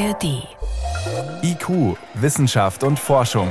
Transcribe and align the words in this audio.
ARD. 0.00 0.48
IQ, 1.42 1.94
Wissenschaft 2.14 2.84
und 2.84 2.98
Forschung. 2.98 3.48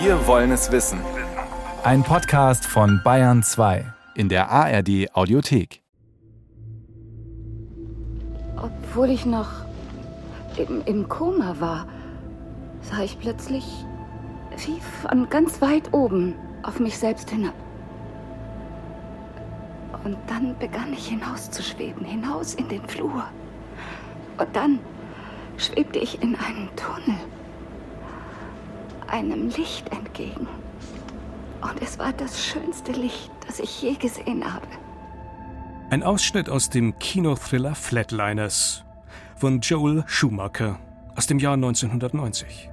Wir 0.00 0.24
wollen 0.28 0.52
es 0.52 0.70
wissen. 0.70 1.00
Ein 1.82 2.04
Podcast 2.04 2.64
von 2.64 3.00
Bayern 3.02 3.42
2 3.42 3.84
in 4.14 4.28
der 4.28 4.48
ARD 4.48 5.12
Audiothek. 5.12 5.82
Obwohl 8.56 9.10
ich 9.10 9.26
noch 9.26 9.50
im, 10.56 10.82
im 10.84 11.08
Koma 11.08 11.56
war, 11.58 11.88
sah 12.82 13.02
ich 13.02 13.18
plötzlich 13.18 13.64
wie 14.56 14.78
von 15.02 15.28
ganz 15.30 15.60
weit 15.60 15.92
oben 15.92 16.36
auf 16.62 16.78
mich 16.78 16.96
selbst 16.96 17.28
hinab. 17.28 17.54
Und 20.04 20.16
dann 20.28 20.56
begann 20.60 20.92
ich 20.92 21.08
hinauszuschweben, 21.08 22.04
hinaus 22.04 22.54
in 22.54 22.68
den 22.68 22.86
Flur. 22.86 23.24
Und 24.38 24.48
dann 24.54 24.78
schwebte 25.60 25.98
ich 25.98 26.22
in 26.22 26.34
einem 26.36 26.68
Tunnel, 26.76 27.18
einem 29.06 29.48
Licht 29.50 29.88
entgegen. 29.90 30.48
Und 31.60 31.82
es 31.82 31.98
war 31.98 32.12
das 32.12 32.44
schönste 32.44 32.92
Licht, 32.92 33.30
das 33.46 33.60
ich 33.60 33.82
je 33.82 33.94
gesehen 33.94 34.42
habe. 34.50 34.66
Ein 35.90 36.02
Ausschnitt 36.02 36.48
aus 36.48 36.70
dem 36.70 36.98
Kinothriller 36.98 37.74
Flatliners 37.74 38.84
von 39.36 39.60
Joel 39.60 40.04
Schumacher 40.06 40.78
aus 41.16 41.26
dem 41.26 41.38
Jahr 41.38 41.54
1990. 41.54 42.70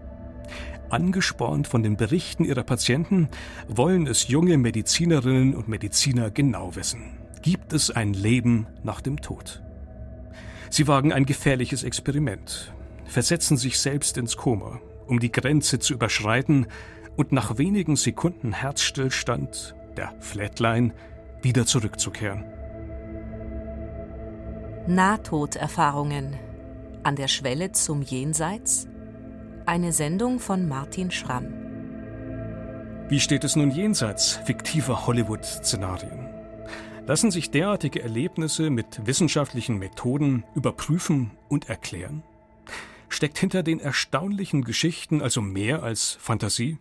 Angespornt 0.90 1.67
von 1.67 1.84
den 1.84 1.98
Berichten 1.98 2.45
ihrer 2.45 2.64
Patienten 2.64 3.28
wollen 3.67 4.08
es 4.08 4.30
junge 4.30 4.58
Medizinerinnen 4.58 5.56
und 5.56 5.67
Mediziner 5.67 6.31
genau 6.31 6.76
wissen. 6.76 7.17
Gibt 7.42 7.73
es 7.73 7.92
ein 7.92 8.14
Leben 8.14 8.67
nach 8.84 9.02
dem 9.02 9.20
Tod? 9.20 9.62
Sie 10.70 10.88
wagen 10.88 11.12
ein 11.12 11.26
gefährliches 11.26 11.84
Experiment, 11.84 12.73
versetzen 13.08 13.58
sich 13.58 13.80
selbst 13.80 14.17
ins 14.17 14.38
Koma, 14.38 14.80
um 15.08 15.19
die 15.19 15.31
Grenze 15.31 15.80
zu 15.80 15.94
überschreiten 15.94 16.67
und 17.16 17.31
nach 17.31 17.58
wenigen 17.58 17.95
Sekunden 17.95 18.53
Herzstillstand, 18.53 19.75
der 19.95 20.14
Flatline, 20.19 20.94
wieder 21.41 21.66
zurückzukehren. 21.66 22.45
Nahtoderfahrungen 24.88 26.38
an 27.03 27.16
der 27.16 27.27
Schwelle 27.27 27.72
zum 27.72 28.02
Jenseits? 28.02 28.88
Eine 29.66 29.92
Sendung 29.92 30.39
von 30.39 30.67
Martin 30.67 31.11
Schramm. 31.11 31.53
Wie 33.09 33.19
steht 33.19 33.44
es 33.44 33.55
nun 33.55 33.71
jenseits 33.71 34.39
fiktiver 34.45 35.08
Hollywood-Szenarien? 35.08 36.30
Lassen 37.05 37.31
sich 37.31 37.52
derartige 37.52 38.03
Erlebnisse 38.03 38.69
mit 38.69 39.05
wissenschaftlichen 39.05 39.77
Methoden 39.77 40.44
überprüfen 40.55 41.31
und 41.47 41.69
erklären? 41.69 42.23
Steckt 43.09 43.38
hinter 43.38 43.63
den 43.63 43.80
erstaunlichen 43.80 44.63
Geschichten 44.63 45.22
also 45.22 45.41
mehr 45.41 45.83
als 45.83 46.17
Fantasie? 46.19 46.77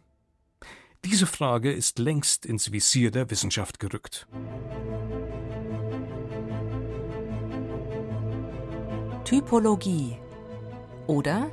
Diese 1.05 1.27
Frage 1.27 1.72
ist 1.72 1.98
längst 1.98 2.44
ins 2.46 2.72
Visier 2.72 3.10
der 3.10 3.30
Wissenschaft 3.30 3.78
gerückt. 3.78 4.27
Typologie 9.24 10.16
oder 11.06 11.50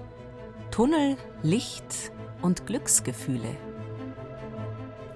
Tunnel, 0.72 1.18
Licht 1.44 2.12
und 2.42 2.66
Glücksgefühle. 2.66 3.58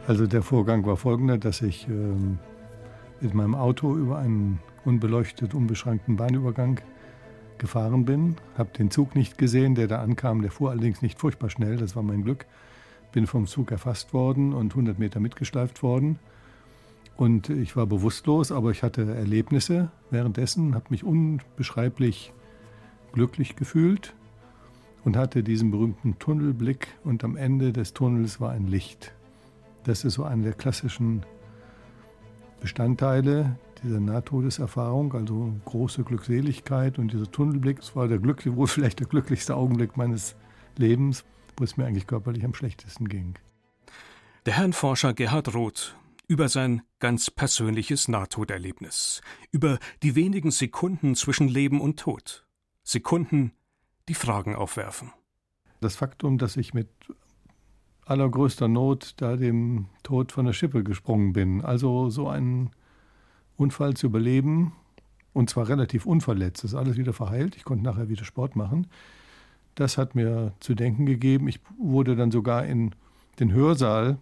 Also 0.07 0.27
der 0.27 0.41
Vorgang 0.41 0.85
war 0.85 0.97
folgender, 0.97 1.37
dass 1.37 1.61
ich 1.61 1.87
ähm, 1.87 2.39
mit 3.19 3.33
meinem 3.33 3.55
Auto 3.55 3.95
über 3.95 4.19
einen 4.19 4.59
unbeleuchtet, 4.85 5.53
unbeschränkten 5.53 6.15
Bahnübergang 6.15 6.79
gefahren 7.59 8.05
bin, 8.05 8.35
habe 8.57 8.69
den 8.77 8.91
Zug 8.91 9.15
nicht 9.15 9.37
gesehen, 9.37 9.75
der 9.75 9.87
da 9.87 10.01
ankam, 10.01 10.41
der 10.41 10.51
fuhr 10.51 10.71
allerdings 10.71 11.01
nicht 11.01 11.19
furchtbar 11.19 11.49
schnell, 11.49 11.77
das 11.77 11.95
war 11.95 12.03
mein 12.03 12.23
Glück. 12.23 12.45
Bin 13.11 13.27
vom 13.27 13.47
Zug 13.47 13.71
erfasst 13.71 14.13
worden 14.13 14.53
und 14.53 14.73
100 14.73 14.99
Meter 14.99 15.19
mitgeschleift 15.19 15.81
worden. 15.81 16.19
Und 17.15 17.49
ich 17.49 17.75
war 17.75 17.87
bewusstlos, 17.87 18.51
aber 18.51 18.71
ich 18.71 18.83
hatte 18.83 19.03
Erlebnisse 19.15 19.89
währenddessen, 20.11 20.75
habe 20.75 20.85
mich 20.89 21.03
unbeschreiblich 21.03 22.31
glücklich 23.11 23.55
gefühlt 23.55 24.13
und 25.03 25.17
hatte 25.17 25.41
diesen 25.41 25.71
berühmten 25.71 26.19
Tunnelblick 26.19 26.87
und 27.03 27.23
am 27.23 27.35
Ende 27.35 27.73
des 27.73 27.93
Tunnels 27.93 28.39
war 28.39 28.51
ein 28.51 28.67
Licht. 28.67 29.13
Das 29.85 30.03
ist 30.03 30.13
so 30.13 30.23
eine 30.23 30.43
der 30.43 30.53
klassischen 30.53 31.23
Bestandteile 32.61 33.57
dieser 33.83 33.99
Nahtodeserfahrung, 33.99 35.13
also 35.13 35.53
große 35.65 36.03
Glückseligkeit 36.03 36.99
und 36.99 37.13
dieser 37.13 37.31
Tunnelblick. 37.31 37.79
Es 37.79 37.95
war 37.95 38.07
der 38.07 38.19
Glück, 38.19 38.45
wohl 38.55 38.67
vielleicht 38.67 38.99
der 38.99 39.07
glücklichste 39.07 39.55
Augenblick 39.55 39.97
meines 39.97 40.35
Lebens, 40.77 41.25
wo 41.57 41.63
es 41.63 41.77
mir 41.77 41.85
eigentlich 41.85 42.07
körperlich 42.07 42.45
am 42.45 42.53
schlechtesten 42.53 43.07
ging. 43.07 43.35
Der 44.45 44.55
Herrnforscher 44.55 45.13
Gerhard 45.13 45.53
Roth 45.53 45.95
über 46.27 46.49
sein 46.49 46.81
ganz 46.99 47.31
persönliches 47.31 48.07
Nahtoderlebnis, 48.07 49.21
über 49.51 49.79
die 50.03 50.15
wenigen 50.15 50.51
Sekunden 50.51 51.15
zwischen 51.15 51.47
Leben 51.47 51.79
und 51.79 51.99
Tod. 51.99 52.45
Sekunden, 52.83 53.53
die 54.09 54.13
Fragen 54.13 54.55
aufwerfen. 54.55 55.11
Das 55.79 55.95
Faktum, 55.95 56.37
dass 56.37 56.57
ich 56.57 56.73
mit 56.73 56.89
allergrößter 58.05 58.67
Not 58.67 59.13
da 59.17 59.35
dem 59.35 59.87
Tod 60.03 60.31
von 60.31 60.45
der 60.45 60.53
Schippe 60.53 60.83
gesprungen 60.83 61.33
bin. 61.33 61.61
Also 61.61 62.09
so 62.09 62.27
einen 62.27 62.71
Unfall 63.57 63.95
zu 63.95 64.07
überleben 64.07 64.73
und 65.33 65.49
zwar 65.49 65.67
relativ 65.67 66.05
unverletzt, 66.05 66.63
ist 66.63 66.75
alles 66.75 66.97
wieder 66.97 67.13
verheilt. 67.13 67.55
Ich 67.55 67.63
konnte 67.63 67.83
nachher 67.83 68.09
wieder 68.09 68.23
Sport 68.23 68.55
machen. 68.55 68.87
Das 69.75 69.97
hat 69.97 70.15
mir 70.15 70.53
zu 70.59 70.73
denken 70.73 71.05
gegeben. 71.05 71.47
Ich 71.47 71.59
wurde 71.77 72.15
dann 72.15 72.31
sogar 72.31 72.65
in 72.65 72.95
den 73.39 73.51
Hörsaal 73.51 74.17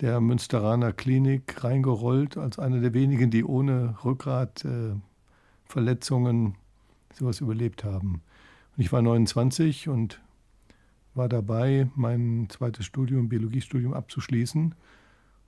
der 0.00 0.20
Münsteraner 0.20 0.92
Klinik 0.92 1.64
reingerollt, 1.64 2.36
als 2.36 2.58
einer 2.58 2.80
der 2.80 2.92
wenigen, 2.92 3.30
die 3.30 3.44
ohne 3.44 3.94
Rückgratverletzungen 4.04 6.46
äh, 6.46 7.14
sowas 7.14 7.40
überlebt 7.40 7.84
haben. 7.84 8.20
Und 8.76 8.82
ich 8.82 8.92
war 8.92 9.00
29 9.00 9.88
und 9.88 10.20
war 11.14 11.28
dabei, 11.28 11.88
mein 11.94 12.48
zweites 12.50 12.84
Studium, 12.84 13.28
Biologiestudium 13.28 13.94
abzuschließen. 13.94 14.74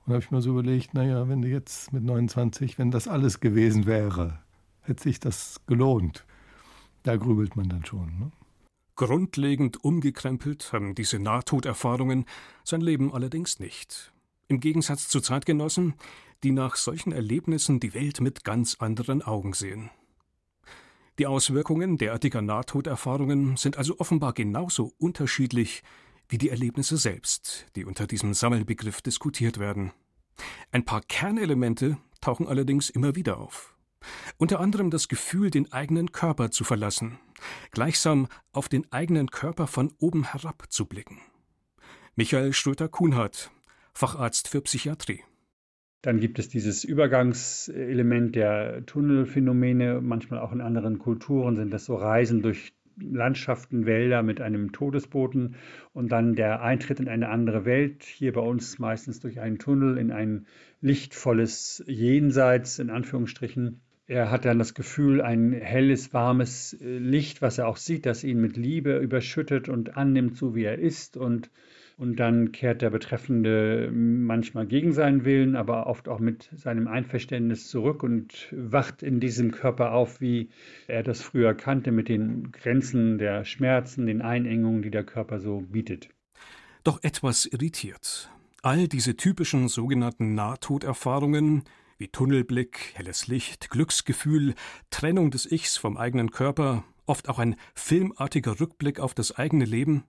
Und 0.07 0.13
habe 0.13 0.23
ich 0.23 0.31
mir 0.31 0.43
so 0.43 0.51
überlegt, 0.51 0.93
naja, 0.95 1.29
wenn 1.29 1.43
du 1.43 1.49
jetzt 1.49 1.93
mit 1.93 2.05
29, 2.05 2.79
wenn 2.79 2.91
das 2.91 3.09
alles 3.09 3.41
gewesen 3.41 3.87
wäre, 3.87 4.39
hätte 4.83 5.03
sich 5.03 5.19
das 5.19 5.61
gelohnt. 5.67 6.27
Da 7.05 7.17
grübelt 7.17 7.57
man 7.57 7.69
dann 7.69 7.85
schon. 7.85 8.19
Ne? 8.19 8.33
Grundlegend 8.97 9.83
umgekrempelt 9.83 10.73
haben 10.73 10.95
diese 10.95 11.19
Nahtoderfahrungen 11.19 12.27
sein 12.65 12.81
Leben 12.81 13.13
allerdings 13.13 13.59
nicht. 13.59 14.13
Im 14.47 14.61
Gegensatz 14.61 15.09
zu 15.09 15.21
Zeitgenossen, 15.21 15.95
die 16.43 16.53
nach 16.53 16.77
solchen 16.77 17.13
Erlebnissen 17.13 17.81
die 17.81 17.95
Welt 17.95 18.21
mit 18.21 18.45
ganz 18.45 18.77
anderen 18.79 19.23
Augen 19.23 19.55
sehen. 19.55 19.91
Die 21.19 21.27
Auswirkungen 21.27 21.97
derartiger 21.97 22.43
Nahtoderfahrungen 22.43 23.57
sind 23.57 23.79
also 23.79 23.99
offenbar 23.99 24.33
genauso 24.33 24.93
unterschiedlich 24.99 25.83
wie 26.29 26.39
die 26.39 26.51
Erlebnisse 26.51 26.97
selbst, 26.97 27.67
die 27.77 27.85
unter 27.85 28.07
diesem 28.07 28.35
Sammelbegriff 28.35 29.03
diskutiert 29.03 29.59
werden. 29.59 29.93
Ein 30.73 30.85
paar 30.85 31.03
Kernelemente 31.03 31.99
tauchen 32.21 32.49
allerdings 32.49 32.91
immer 32.91 33.15
wieder 33.15 33.39
auf. 33.39 33.77
Unter 34.37 34.61
anderem 34.61 34.91
das 34.91 35.09
Gefühl, 35.09 35.51
den 35.51 35.73
eigenen 35.73 36.13
Körper 36.13 36.51
zu 36.51 36.65
verlassen, 36.65 37.19
gleichsam 37.71 38.29
auf 38.53 38.69
den 38.69 38.91
eigenen 38.93 39.31
Körper 39.31 39.67
von 39.67 39.93
oben 39.99 40.25
herab 40.25 40.65
zu 40.71 40.87
blicken. 40.87 41.21
Michael 42.17 42.53
Schröter-Kuhnhardt, 42.53 43.51
Facharzt 43.93 44.49
für 44.49 44.61
Psychiatrie. 44.61 45.23
Dann 46.03 46.21
gibt 46.21 46.39
es 46.39 46.49
dieses 46.49 46.85
Übergangselement 46.85 48.37
der 48.37 48.85
Tunnelphänomene. 48.85 50.01
Manchmal 50.03 50.41
auch 50.41 50.53
in 50.53 50.61
anderen 50.61 50.99
Kulturen 50.99 51.57
sind 51.57 51.71
das 51.71 51.87
so 51.87 51.97
Reisen 51.97 52.43
durch 52.43 52.75
Landschaften, 52.99 53.87
Wälder 53.87 54.23
mit 54.23 54.41
einem 54.41 54.73
Todesboten 54.73 55.57
und 55.93 56.11
dann 56.11 56.35
der 56.35 56.63
Eintritt 56.63 57.01
in 57.01 57.09
eine 57.09 57.29
andere 57.29 57.65
Welt. 57.65 58.05
Hier 58.05 58.33
bei 58.33 58.41
uns 58.41 58.79
meistens 58.79 59.21
durch 59.21 59.41
einen 59.41 59.59
Tunnel 59.59 59.99
in 59.99 60.13
ein 60.13 60.47
lichtvolles 60.81 61.83
Jenseits, 61.87 62.79
in 62.79 62.91
Anführungsstrichen. 62.91 63.81
Er 64.07 64.31
hat 64.31 64.45
dann 64.45 64.59
das 64.59 64.75
Gefühl, 64.75 65.23
ein 65.23 65.53
helles, 65.53 66.13
warmes 66.13 66.77
Licht, 66.81 67.41
was 67.41 67.59
er 67.59 67.69
auch 67.69 67.79
sieht, 67.79 68.05
das 68.05 68.23
ihn 68.23 68.41
mit 68.41 68.57
Liebe 68.57 68.99
überschüttet 68.99 69.69
und 69.69 69.97
annimmt, 69.97 70.37
so 70.37 70.55
wie 70.55 70.65
er 70.65 70.79
ist 70.79 71.17
und 71.17 71.51
und 71.97 72.17
dann 72.19 72.51
kehrt 72.51 72.83
der 72.83 72.91
Betreffende 72.91 73.91
manchmal 73.93 74.67
gegen 74.67 74.93
seinen 74.93 75.25
Willen, 75.25 75.55
aber 75.55 75.87
oft 75.87 76.09
auch 76.09 76.19
mit 76.19 76.51
seinem 76.53 76.89
Einverständnis 76.89 77.69
zurück 77.69 78.03
und 78.03 78.49
wacht 78.51 79.03
in 79.03 79.21
diesem 79.21 79.53
Körper 79.53 79.93
auf, 79.93 80.21
wie 80.21 80.49
er 80.89 81.05
das 81.05 81.23
früher 81.23 81.55
kannte, 81.55 81.93
mit 81.93 82.09
den 82.09 82.51
Grenzen 82.51 83.19
der 83.19 83.45
Schmerzen, 83.45 84.07
den 84.07 84.23
Einengungen, 84.23 84.83
die 84.83 84.91
der 84.91 85.05
Körper 85.05 85.39
so 85.39 85.61
bietet. 85.61 86.09
Doch 86.83 87.03
etwas 87.03 87.47
irritiert. 87.47 88.31
All 88.63 88.89
diese 88.89 89.17
typischen 89.17 89.69
sogenannten 89.69 90.35
Nahtoderfahrungen, 90.35 91.63
wie 91.99 92.09
Tunnelblick, 92.09 92.93
helles 92.95 93.27
Licht, 93.27 93.71
Glücksgefühl, 93.71 94.55
Trennung 94.91 95.31
des 95.31 95.51
Ichs 95.51 95.77
vom 95.77 95.97
eigenen 95.97 96.31
Körper, 96.31 96.85
oft 97.07 97.29
auch 97.29 97.39
ein 97.39 97.57
filmartiger 97.75 98.61
Rückblick 98.61 99.01
auf 99.01 99.15
das 99.15 99.33
eigene 99.33 99.65
Leben. 99.65 100.05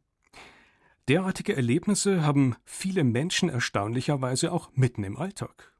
Derartige 1.07 1.55
Erlebnisse 1.55 2.23
haben 2.23 2.55
viele 2.65 3.03
Menschen 3.03 3.49
erstaunlicherweise 3.49 4.51
auch 4.51 4.71
mitten 4.73 5.03
im 5.03 5.17
Alltag, 5.17 5.71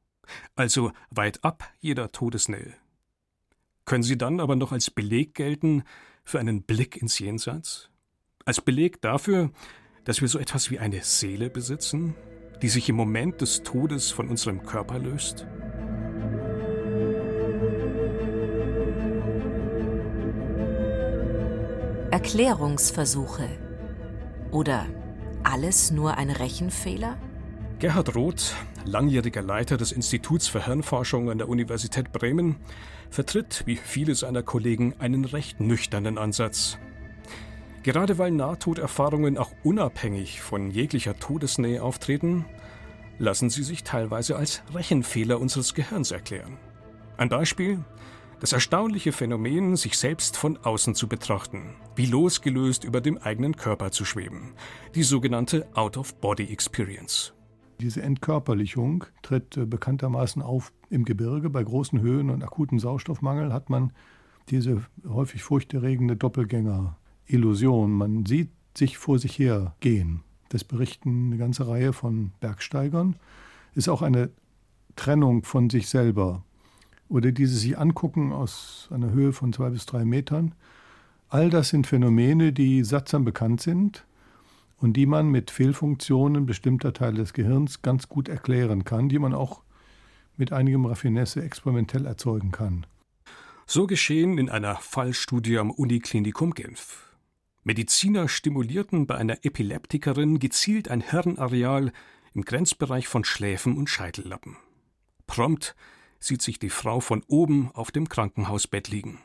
also 0.55 0.91
weit 1.09 1.43
ab 1.43 1.71
jeder 1.79 2.11
Todesnähe. 2.11 2.75
Können 3.85 4.03
sie 4.03 4.17
dann 4.17 4.39
aber 4.39 4.55
noch 4.55 4.71
als 4.71 4.91
Beleg 4.91 5.33
gelten 5.33 5.83
für 6.23 6.39
einen 6.39 6.63
Blick 6.63 6.97
ins 6.97 7.19
Jenseits? 7.19 7.89
Als 8.43 8.61
Beleg 8.61 9.01
dafür, 9.01 9.51
dass 10.03 10.21
wir 10.21 10.27
so 10.27 10.37
etwas 10.37 10.69
wie 10.69 10.79
eine 10.79 11.03
Seele 11.03 11.49
besitzen, 11.49 12.15
die 12.61 12.69
sich 12.69 12.89
im 12.89 12.95
Moment 12.95 13.41
des 13.41 13.63
Todes 13.63 14.11
von 14.11 14.29
unserem 14.29 14.63
Körper 14.63 14.99
löst? 14.99 15.45
Erklärungsversuche 22.25 23.47
oder 24.49 24.87
alles 25.43 25.91
nur 25.91 26.17
ein 26.17 26.31
Rechenfehler? 26.31 27.19
Gerhard 27.77 28.15
Roth, 28.15 28.55
langjähriger 28.83 29.43
Leiter 29.43 29.77
des 29.77 29.91
Instituts 29.91 30.47
für 30.47 30.65
Hirnforschung 30.65 31.29
an 31.29 31.37
der 31.37 31.47
Universität 31.47 32.11
Bremen, 32.11 32.55
vertritt, 33.11 33.61
wie 33.67 33.75
viele 33.75 34.15
seiner 34.15 34.41
Kollegen, 34.41 34.95
einen 34.97 35.23
recht 35.23 35.59
nüchternen 35.59 36.17
Ansatz. 36.17 36.79
Gerade 37.83 38.17
weil 38.17 38.31
Nahtoderfahrungen 38.31 39.37
auch 39.37 39.51
unabhängig 39.63 40.41
von 40.41 40.71
jeglicher 40.71 41.19
Todesnähe 41.19 41.83
auftreten, 41.83 42.45
lassen 43.19 43.51
sie 43.51 43.61
sich 43.61 43.83
teilweise 43.83 44.35
als 44.35 44.63
Rechenfehler 44.73 45.39
unseres 45.39 45.75
Gehirns 45.75 46.09
erklären. 46.09 46.57
Ein 47.17 47.29
Beispiel? 47.29 47.85
Das 48.41 48.51
erstaunliche 48.51 49.13
Phänomen, 49.13 49.77
sich 49.77 49.97
selbst 49.97 50.35
von 50.35 50.57
außen 50.57 50.93
zu 50.93 51.07
betrachten, 51.07 51.75
wie 51.95 52.05
losgelöst 52.05 52.83
über 52.83 52.99
dem 52.99 53.17
eigenen 53.17 53.55
Körper 53.55 53.91
zu 53.91 54.03
schweben, 54.03 54.53
die 54.93 55.03
sogenannte 55.03 55.67
Out-of-Body-Experience. 55.73 57.33
Diese 57.79 58.01
Entkörperlichung 58.01 59.05
tritt 59.21 59.57
äh, 59.57 59.65
bekanntermaßen 59.65 60.41
auf 60.41 60.73
im 60.89 61.05
Gebirge. 61.05 61.49
Bei 61.49 61.63
großen 61.63 61.99
Höhen 62.01 62.29
und 62.29 62.43
akuten 62.43 62.79
Sauerstoffmangel 62.79 63.53
hat 63.53 63.69
man 63.69 63.91
diese 64.49 64.85
häufig 65.07 65.43
furchterregende 65.43 66.15
Doppelgänger-Illusion. 66.15 67.91
Man 67.91 68.25
sieht 68.25 68.51
sich 68.77 68.97
vor 68.97 69.17
sich 69.17 69.39
her 69.39 69.75
gehen. 69.79 70.23
Das 70.49 70.63
berichten 70.63 71.27
eine 71.27 71.37
ganze 71.37 71.67
Reihe 71.67 71.93
von 71.93 72.31
Bergsteigern. 72.39 73.15
Ist 73.73 73.89
auch 73.89 74.01
eine 74.01 74.29
Trennung 74.95 75.43
von 75.43 75.69
sich 75.69 75.89
selber 75.89 76.43
oder 77.09 77.31
diese 77.31 77.55
sich 77.55 77.77
angucken 77.77 78.31
aus 78.31 78.89
einer 78.91 79.11
Höhe 79.11 79.33
von 79.33 79.53
zwei 79.53 79.69
bis 79.69 79.85
drei 79.85 80.05
Metern. 80.05 80.55
All 81.29 81.49
das 81.49 81.69
sind 81.69 81.87
Phänomene, 81.87 82.53
die 82.53 82.83
sattsam 82.83 83.25
bekannt 83.25 83.61
sind 83.61 84.05
und 84.77 84.93
die 84.93 85.05
man 85.05 85.29
mit 85.29 85.51
Fehlfunktionen 85.51 86.45
bestimmter 86.45 86.93
Teile 86.93 87.17
des 87.17 87.33
Gehirns 87.33 87.81
ganz 87.81 88.09
gut 88.09 88.29
erklären 88.29 88.83
kann, 88.83 89.09
die 89.09 89.19
man 89.19 89.33
auch 89.33 89.61
mit 90.37 90.51
einigem 90.51 90.85
Raffinesse 90.85 91.41
experimentell 91.41 92.05
erzeugen 92.05 92.51
kann. 92.51 92.85
So 93.65 93.87
geschehen 93.87 94.37
in 94.37 94.49
einer 94.49 94.75
Fallstudie 94.75 95.57
am 95.57 95.71
Uniklinikum 95.71 96.53
Genf. 96.53 97.05
Mediziner 97.63 98.27
stimulierten 98.27 99.07
bei 99.07 99.15
einer 99.15 99.43
Epileptikerin 99.43 100.37
gezielt 100.37 100.89
ein 100.89 101.01
Hirnareal 101.01 101.91
im 102.35 102.43
Grenzbereich 102.43 103.07
von 103.07 103.23
Schläfen 103.23 103.75
und 103.75 103.89
Scheitellappen. 103.89 104.57
Prompt 105.25 105.75
sieht 106.25 106.41
sich 106.41 106.59
die 106.59 106.69
Frau 106.69 106.99
von 106.99 107.23
oben 107.27 107.71
auf 107.73 107.91
dem 107.91 108.09
Krankenhausbett 108.09 108.87
liegen. 108.87 109.19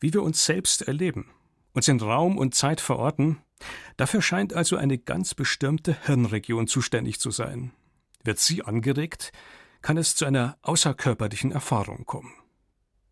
Wie 0.00 0.12
wir 0.12 0.22
uns 0.22 0.44
selbst 0.44 0.82
erleben, 0.82 1.26
uns 1.72 1.88
in 1.88 2.00
Raum 2.00 2.38
und 2.38 2.54
Zeit 2.54 2.80
verorten, 2.80 3.38
dafür 3.96 4.22
scheint 4.22 4.54
also 4.54 4.76
eine 4.76 4.98
ganz 4.98 5.34
bestimmte 5.34 5.96
Hirnregion 6.06 6.66
zuständig 6.66 7.20
zu 7.20 7.30
sein. 7.30 7.72
Wird 8.24 8.38
sie 8.38 8.62
angeregt, 8.62 9.32
kann 9.82 9.96
es 9.96 10.16
zu 10.16 10.24
einer 10.24 10.56
außerkörperlichen 10.62 11.52
Erfahrung 11.52 12.06
kommen. 12.06 12.32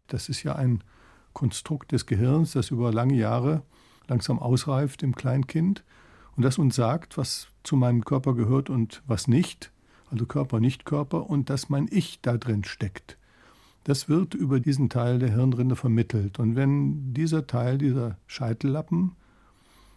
Das 0.06 0.28
ist 0.28 0.42
ja 0.42 0.56
ein 0.56 0.82
Konstrukt 1.32 1.92
des 1.92 2.06
Gehirns, 2.06 2.52
das 2.52 2.70
über 2.70 2.92
lange 2.92 3.14
Jahre 3.14 3.62
langsam 4.06 4.38
ausreift 4.38 5.02
im 5.02 5.14
Kleinkind 5.14 5.84
und 6.36 6.42
das 6.42 6.58
uns 6.58 6.74
sagt, 6.74 7.16
was 7.16 7.48
zu 7.62 7.76
meinem 7.76 8.04
Körper 8.04 8.34
gehört 8.34 8.70
und 8.70 9.02
was 9.06 9.28
nicht 9.28 9.72
also 10.14 10.26
Körper, 10.26 10.60
Nicht-Körper, 10.60 11.28
und 11.28 11.50
dass 11.50 11.68
mein 11.68 11.88
Ich 11.90 12.20
da 12.22 12.36
drin 12.36 12.64
steckt. 12.64 13.18
Das 13.84 14.08
wird 14.08 14.34
über 14.34 14.60
diesen 14.60 14.88
Teil 14.88 15.18
der 15.18 15.30
Hirnrinde 15.30 15.76
vermittelt. 15.76 16.38
Und 16.38 16.56
wenn 16.56 17.12
dieser 17.12 17.46
Teil, 17.46 17.76
dieser 17.78 18.16
Scheitellappen, 18.26 19.12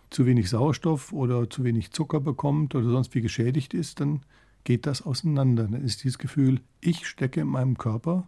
zu 0.10 0.26
wenig 0.26 0.50
Sauerstoff 0.50 1.12
oder 1.12 1.50
zu 1.50 1.64
wenig 1.64 1.92
Zucker 1.92 2.20
bekommt 2.20 2.76
oder 2.76 2.90
sonst 2.90 3.14
wie 3.14 3.22
geschädigt 3.22 3.74
ist, 3.74 4.00
dann 4.00 4.22
geht 4.64 4.86
das 4.86 5.02
auseinander. 5.02 5.68
Dann 5.68 5.84
ist 5.84 6.04
dieses 6.04 6.18
Gefühl, 6.18 6.62
ich 6.82 7.08
stecke 7.08 7.42
in 7.42 7.48
meinem 7.48 7.78
Körper 7.78 8.28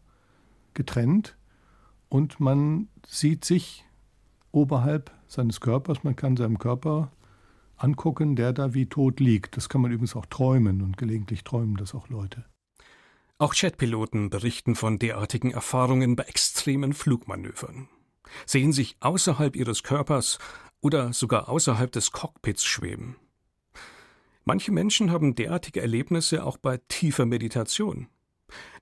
getrennt 0.74 1.38
und 2.10 2.40
man 2.40 2.88
sieht 3.08 3.46
sich 3.46 3.86
oberhalb 4.52 5.12
seines 5.28 5.62
Körpers, 5.62 6.04
man 6.04 6.16
kann 6.16 6.38
seinem 6.38 6.58
Körper 6.58 7.12
angucken, 7.84 8.36
der 8.36 8.54
da 8.54 8.74
wie 8.74 8.88
tot 8.88 9.20
liegt. 9.20 9.58
Das 9.58 9.70
kann 9.70 9.82
man 9.82 9.92
übrigens 9.92 10.16
auch 10.16 10.26
träumen 10.26 10.82
und 10.82 10.98
gelegentlich 10.98 11.44
träumen 11.44 11.76
das 11.76 11.96
auch 11.96 12.10
Leute. 12.10 12.46
Auch 13.38 13.54
Jetpiloten 13.54 14.30
berichten 14.30 14.76
von 14.76 15.00
derartigen 15.00 15.52
Erfahrungen 15.52 16.16
bei 16.16 16.24
extremen 16.24 16.94
Flugmanövern. 16.94 17.88
Sehen 18.46 18.74
sich 18.74 18.98
außerhalb 19.00 19.56
ihres 19.56 19.84
Körpers 19.84 20.40
oder 20.82 21.14
sogar 21.14 21.50
außerhalb 21.50 21.92
des 21.92 22.12
Cockpits 22.12 22.66
schweben. 22.66 23.16
Manche 24.46 24.72
Menschen 24.72 25.12
haben 25.12 25.36
derartige 25.36 25.82
Erlebnisse 25.82 26.44
auch 26.44 26.58
bei 26.58 26.80
tiefer 26.88 27.26
Meditation. 27.26 28.08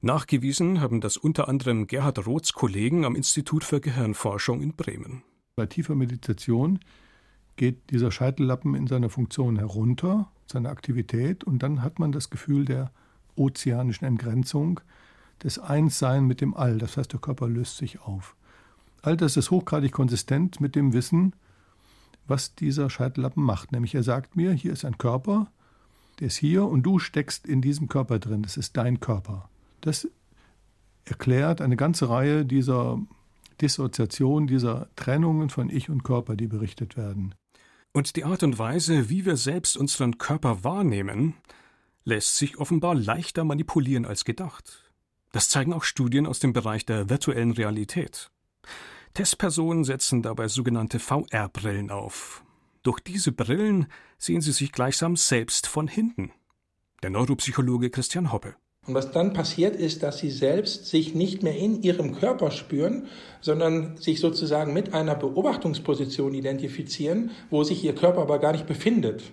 Nachgewiesen 0.02 0.82
haben 0.82 1.02
das 1.02 1.18
unter 1.18 1.48
anderem 1.50 1.88
Gerhard 1.88 2.26
Roths 2.26 2.54
Kollegen 2.54 3.06
am 3.06 3.16
Institut 3.16 3.64
für 3.64 3.82
Gehirnforschung 3.82 4.62
in 4.62 4.76
Bremen. 4.76 5.24
Bei 5.56 5.66
tiefer 5.66 5.96
Meditation 5.96 6.80
geht 7.58 7.90
dieser 7.90 8.12
Scheitellappen 8.12 8.76
in 8.76 8.88
seiner 8.88 9.10
Funktion 9.10 9.58
herunter, 9.58 10.32
seine 10.46 10.70
Aktivität, 10.70 11.44
und 11.44 11.62
dann 11.62 11.82
hat 11.82 12.00
man 12.00 12.12
das 12.12 12.30
Gefühl 12.30 12.66
der 12.66 12.92
ozeanischen 13.36 14.06
Entgrenzung, 14.06 14.80
des 15.44 15.60
Einssein 15.60 16.26
mit 16.26 16.42
dem 16.42 16.56
All. 16.56 16.78
Das 16.78 16.98
heißt, 16.98 17.14
der 17.14 17.20
Körper 17.20 17.48
löst 17.48 17.78
sich 17.78 18.02
auf. 18.02 18.36
All 19.02 19.18
das 19.18 19.38
ist 19.38 19.52
hochgradig 19.52 19.92
konsistent 19.92 20.60
mit 20.60 20.76
dem 20.76 20.94
Wissen, 20.94 21.34
was 22.26 22.56
dieser 22.56 22.90
Scheitellappen 22.90 23.44
macht. 23.44 23.72
Nämlich 23.72 23.94
er 23.96 24.04
sagt 24.04 24.36
mir, 24.36 24.52
hier 24.52 24.74
ist 24.74 24.86
ein 24.86 24.98
Körper, 24.98 25.52
der 26.20 26.28
ist 26.28 26.38
hier 26.38 26.66
und 26.66 26.84
du 26.84 27.00
steckst 27.00 27.46
in 27.46 27.62
diesem 27.62 27.88
Körper 27.88 28.20
drin. 28.20 28.42
Das 28.42 28.58
ist 28.58 28.76
dein 28.76 29.00
Körper. 29.00 29.50
Das 29.82 30.08
erklärt 31.06 31.62
eine 31.62 31.78
ganze 31.78 32.10
Reihe 32.10 32.46
dieser 32.46 33.00
Dissoziation, 33.62 34.48
dieser 34.48 34.88
Trennungen 34.96 35.50
von 35.50 35.70
Ich 35.70 35.90
und 35.90 36.04
Körper, 36.04 36.36
die 36.36 36.48
berichtet 36.48 36.98
werden. 36.98 37.34
Und 37.98 38.16
die 38.16 38.26
Art 38.26 38.44
und 38.44 38.60
Weise, 38.60 39.10
wie 39.10 39.26
wir 39.26 39.38
selbst 39.38 39.76
unseren 39.76 40.20
Körper 40.20 40.64
wahrnehmen, 40.64 41.34
lässt 42.04 42.38
sich 42.38 42.60
offenbar 42.60 42.94
leichter 42.94 43.44
manipulieren 43.44 44.06
als 44.06 44.24
gedacht. 44.24 44.92
Das 45.32 45.50
zeigen 45.50 45.74
auch 45.74 45.84
Studien 45.84 46.28
aus 46.28 46.38
dem 46.38 46.54
Bereich 46.54 46.86
der 46.86 47.10
virtuellen 47.10 47.50
Realität. 47.50 48.30
Testpersonen 49.16 49.84
setzen 49.84 50.22
dabei 50.22 50.48
sogenannte 50.48 51.00
VR-Brillen 51.00 51.90
auf. 51.90 52.44
Durch 52.84 53.00
diese 53.00 53.32
Brillen 53.32 53.88
sehen 54.20 54.42
sie 54.42 54.52
sich 54.52 54.72
gleichsam 54.72 55.16
selbst 55.16 55.66
von 55.66 55.88
hinten. 55.88 56.32
Der 57.02 57.10
Neuropsychologe 57.10 57.90
Christian 57.90 58.32
Hoppe. 58.32 58.58
Und 58.88 58.94
was 58.94 59.12
dann 59.12 59.34
passiert 59.34 59.76
ist, 59.76 60.02
dass 60.02 60.18
sie 60.18 60.32
selbst 60.32 60.88
sich 60.88 61.14
nicht 61.14 61.44
mehr 61.44 61.58
in 61.58 61.84
ihrem 61.84 62.16
Körper 62.16 62.52
spüren, 62.52 63.08
sondern 63.42 63.98
sich 63.98 64.22
sozusagen 64.22 64.74
mit 64.74 64.94
einer 64.94 65.16
Beobachtungsposition 65.16 66.34
identifizieren, 66.34 67.32
wo 67.50 67.64
sich 67.64 67.84
ihr 67.84 67.94
Körper 67.94 68.22
aber 68.22 68.40
gar 68.40 68.54
nicht 68.54 68.66
befindet. 68.66 69.24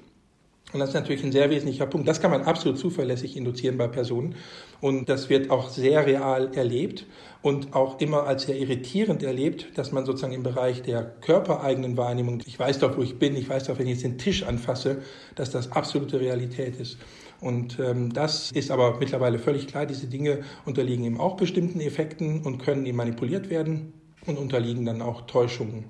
Und 0.73 0.81
das 0.81 0.89
ist 0.89 0.95
natürlich 0.95 1.23
ein 1.23 1.31
sehr 1.31 1.51
wesentlicher 1.51 1.87
Punkt. 1.87 2.09
Das 2.09 2.21
kann 2.21 2.33
man 2.33 2.43
absolut 2.43 2.81
zuverlässig 2.81 3.37
induzieren 3.37 3.79
bei 3.79 3.87
Personen. 3.87 4.35
Und 4.81 5.09
das 5.09 5.31
wird 5.31 5.49
auch 5.51 5.69
sehr 5.69 6.05
real 6.05 6.53
erlebt 6.53 7.07
und 7.43 7.75
auch 7.75 8.01
immer 8.01 8.25
als 8.25 8.47
sehr 8.47 8.57
irritierend 8.57 9.23
erlebt, 9.23 9.69
dass 9.77 9.93
man 9.93 10.05
sozusagen 10.05 10.33
im 10.33 10.43
Bereich 10.43 10.83
der 10.83 11.05
körpereigenen 11.05 11.97
Wahrnehmung, 11.97 12.43
ich 12.45 12.59
weiß 12.59 12.81
doch, 12.81 12.97
wo 12.97 13.03
ich 13.03 13.21
bin, 13.21 13.37
ich 13.37 13.49
weiß 13.49 13.65
doch, 13.65 13.79
wenn 13.79 13.87
ich 13.87 13.93
jetzt 13.93 14.05
den 14.05 14.19
Tisch 14.19 14.43
anfasse, 14.43 15.03
dass 15.37 15.51
das 15.51 15.71
absolute 15.71 16.19
Realität 16.19 16.81
ist. 16.81 16.99
Und 17.45 17.79
ähm, 17.79 18.11
das 18.11 18.53
ist 18.53 18.71
aber 18.71 18.99
mittlerweile 18.99 19.39
völlig 19.39 19.67
klar. 19.67 19.85
Diese 19.85 20.07
Dinge 20.07 20.45
unterliegen 20.65 21.05
eben 21.05 21.21
auch 21.21 21.37
bestimmten 21.37 21.79
Effekten 21.79 22.41
und 22.41 22.57
können 22.57 22.87
eben 22.87 22.97
manipuliert 22.97 23.51
werden 23.51 23.93
und 24.25 24.39
unterliegen 24.39 24.87
dann 24.87 25.03
auch 25.03 25.27
Täuschungen. 25.27 25.85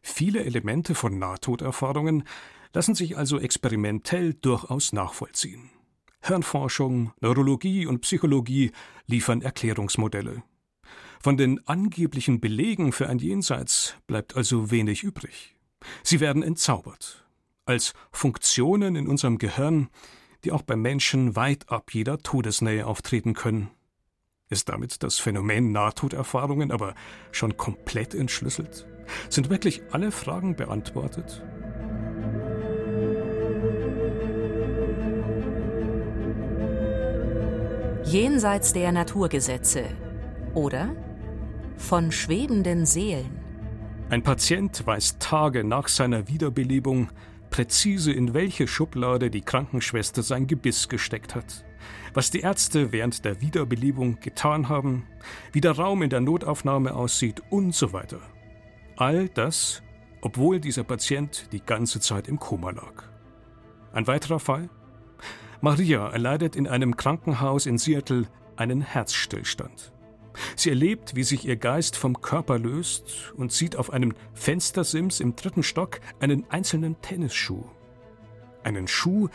Viele 0.00 0.42
Elemente 0.42 0.94
von 0.94 1.18
Nahtoderfahrungen 1.18 2.24
lassen 2.72 2.94
sich 2.94 3.18
also 3.18 3.38
experimentell 3.38 4.32
durchaus 4.32 4.94
nachvollziehen. 4.94 5.68
Hirnforschung, 6.22 7.12
Neurologie 7.20 7.84
und 7.84 8.00
Psychologie 8.00 8.70
liefern 9.06 9.42
Erklärungsmodelle. 9.42 10.44
Von 11.20 11.36
den 11.36 11.60
angeblichen 11.68 12.40
Belegen 12.40 12.92
für 12.92 13.06
ein 13.10 13.18
Jenseits 13.18 13.96
bleibt 14.06 14.34
also 14.34 14.70
wenig 14.70 15.02
übrig. 15.02 15.56
Sie 16.02 16.20
werden 16.20 16.42
entzaubert, 16.42 17.26
als 17.66 17.92
Funktionen 18.12 18.96
in 18.96 19.08
unserem 19.08 19.36
Gehirn, 19.36 19.90
die 20.44 20.52
auch 20.52 20.62
beim 20.62 20.82
Menschen 20.82 21.36
weit 21.36 21.70
ab 21.70 21.92
jeder 21.92 22.18
Todesnähe 22.18 22.86
auftreten 22.86 23.34
können. 23.34 23.70
Ist 24.50 24.68
damit 24.68 25.02
das 25.02 25.18
Phänomen 25.18 25.72
Nahtoderfahrungen 25.72 26.70
aber 26.70 26.94
schon 27.32 27.56
komplett 27.56 28.14
entschlüsselt? 28.14 28.86
Sind 29.30 29.50
wirklich 29.50 29.82
alle 29.90 30.10
Fragen 30.10 30.54
beantwortet? 30.54 31.42
Jenseits 38.04 38.72
der 38.74 38.92
Naturgesetze 38.92 39.84
oder 40.52 40.94
von 41.76 42.12
schwebenden 42.12 42.86
Seelen. 42.86 43.40
Ein 44.10 44.22
Patient 44.22 44.86
weiß 44.86 45.18
Tage 45.18 45.64
nach 45.64 45.88
seiner 45.88 46.28
Wiederbelebung 46.28 47.08
präzise, 47.54 48.12
in 48.12 48.34
welche 48.34 48.66
Schublade 48.66 49.30
die 49.30 49.42
Krankenschwester 49.42 50.22
sein 50.22 50.46
Gebiss 50.46 50.88
gesteckt 50.88 51.34
hat 51.34 51.64
was 52.14 52.30
die 52.30 52.40
Ärzte 52.40 52.92
während 52.92 53.24
der 53.24 53.40
Wiederbelebung 53.40 54.20
getan 54.20 54.68
haben, 54.68 55.06
wie 55.52 55.60
der 55.60 55.72
Raum 55.72 56.02
in 56.02 56.10
der 56.10 56.20
Notaufnahme 56.20 56.94
aussieht 56.94 57.42
und 57.50 57.74
so 57.74 57.92
weiter. 57.92 58.20
All 58.96 59.28
das, 59.28 59.82
obwohl 60.20 60.60
dieser 60.60 60.84
Patient 60.84 61.52
die 61.52 61.60
ganze 61.60 62.00
Zeit 62.00 62.28
im 62.28 62.38
Koma 62.38 62.70
lag. 62.70 63.04
Ein 63.92 64.06
weiterer 64.06 64.38
Fall? 64.38 64.70
Maria 65.60 66.08
erleidet 66.08 66.56
in 66.56 66.68
einem 66.68 66.96
Krankenhaus 66.96 67.66
in 67.66 67.78
Seattle 67.78 68.28
einen 68.56 68.80
Herzstillstand. 68.80 69.92
Sie 70.56 70.70
erlebt, 70.70 71.14
wie 71.14 71.24
sich 71.24 71.46
ihr 71.46 71.56
Geist 71.56 71.96
vom 71.96 72.20
Körper 72.20 72.58
löst 72.58 73.32
und 73.36 73.52
sieht 73.52 73.76
auf 73.76 73.90
einem 73.90 74.14
Fenstersims 74.32 75.20
im 75.20 75.36
dritten 75.36 75.62
Stock 75.62 76.00
einen 76.20 76.48
einzelnen 76.50 77.00
Tennisschuh. 77.00 77.64
Einen 78.62 78.88
Schuh, 78.88 79.28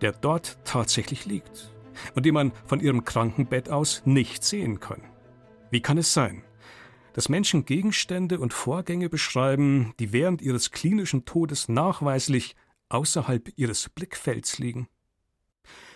der 0.00 0.12
dort 0.12 0.58
tatsächlich 0.64 1.26
liegt 1.26 1.72
und 2.14 2.26
die 2.26 2.32
man 2.32 2.52
von 2.66 2.80
ihrem 2.80 3.04
Krankenbett 3.04 3.70
aus 3.70 4.02
nicht 4.04 4.44
sehen 4.44 4.80
kann. 4.80 5.02
Wie 5.70 5.80
kann 5.80 5.98
es 5.98 6.12
sein, 6.12 6.42
dass 7.12 7.28
Menschen 7.28 7.64
Gegenstände 7.64 8.38
und 8.38 8.52
Vorgänge 8.52 9.08
beschreiben, 9.08 9.94
die 9.98 10.12
während 10.12 10.42
ihres 10.42 10.70
klinischen 10.70 11.24
Todes 11.24 11.68
nachweislich 11.68 12.56
außerhalb 12.88 13.50
ihres 13.56 13.88
Blickfelds 13.88 14.58
liegen? 14.58 14.88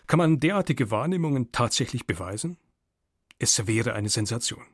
Kann 0.07 0.19
man 0.19 0.41
derartige 0.41 0.91
Wahrnehmungen 0.91 1.53
tatsächlich 1.53 2.07
beweisen? 2.07 2.57
Es 3.43 3.67
wäre 3.67 3.95
eine 3.95 4.11
Sensation. 4.11 4.65